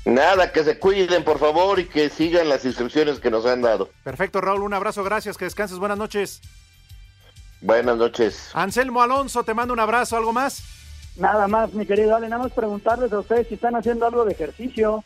[0.04, 3.90] Nada, que se cuiden, por favor, y que sigan las instrucciones que nos han dado.
[4.04, 4.62] Perfecto, Raúl.
[4.62, 5.36] Un abrazo, gracias.
[5.36, 5.78] Que descanses.
[5.78, 6.40] Buenas noches.
[7.60, 8.50] Buenas noches.
[8.54, 10.16] Anselmo Alonso, te mando un abrazo.
[10.16, 10.76] ¿Algo más?
[11.16, 14.32] Nada más, mi querido Ale, nada más preguntarles a ustedes si están haciendo algo de
[14.32, 15.02] ejercicio.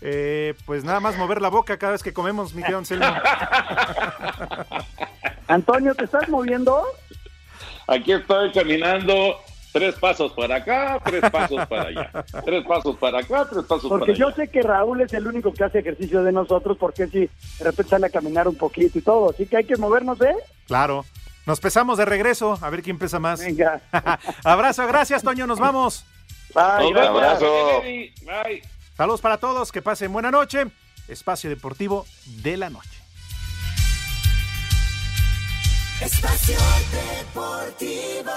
[0.00, 3.06] Eh, pues nada más mover la boca cada vez que comemos, mi querido Anselmo.
[5.48, 6.84] Antonio, ¿te estás moviendo?
[7.88, 9.36] Aquí estoy caminando
[9.72, 12.24] tres pasos para acá, tres pasos para allá.
[12.44, 14.14] Tres pasos para acá, tres pasos porque para allá.
[14.14, 17.20] Porque yo sé que Raúl es el único que hace ejercicio de nosotros, porque si
[17.20, 17.30] de
[17.64, 19.30] repente sale a caminar un poquito y todo.
[19.30, 20.36] Así que hay que movernos, ¿eh?
[20.66, 21.04] Claro.
[21.48, 23.40] Nos pesamos de regreso, a ver quién pesa más.
[23.40, 23.80] Venga.
[24.44, 26.04] Abrazo, gracias, Toño, nos vamos.
[26.54, 27.80] Bye, Un abrazo.
[27.80, 28.62] Bye.
[28.94, 30.66] Saludos para todos, que pasen buena noche.
[31.08, 32.04] Espacio Deportivo
[32.42, 33.00] de la noche.
[36.02, 36.58] Espacio
[36.92, 38.30] Deportivo.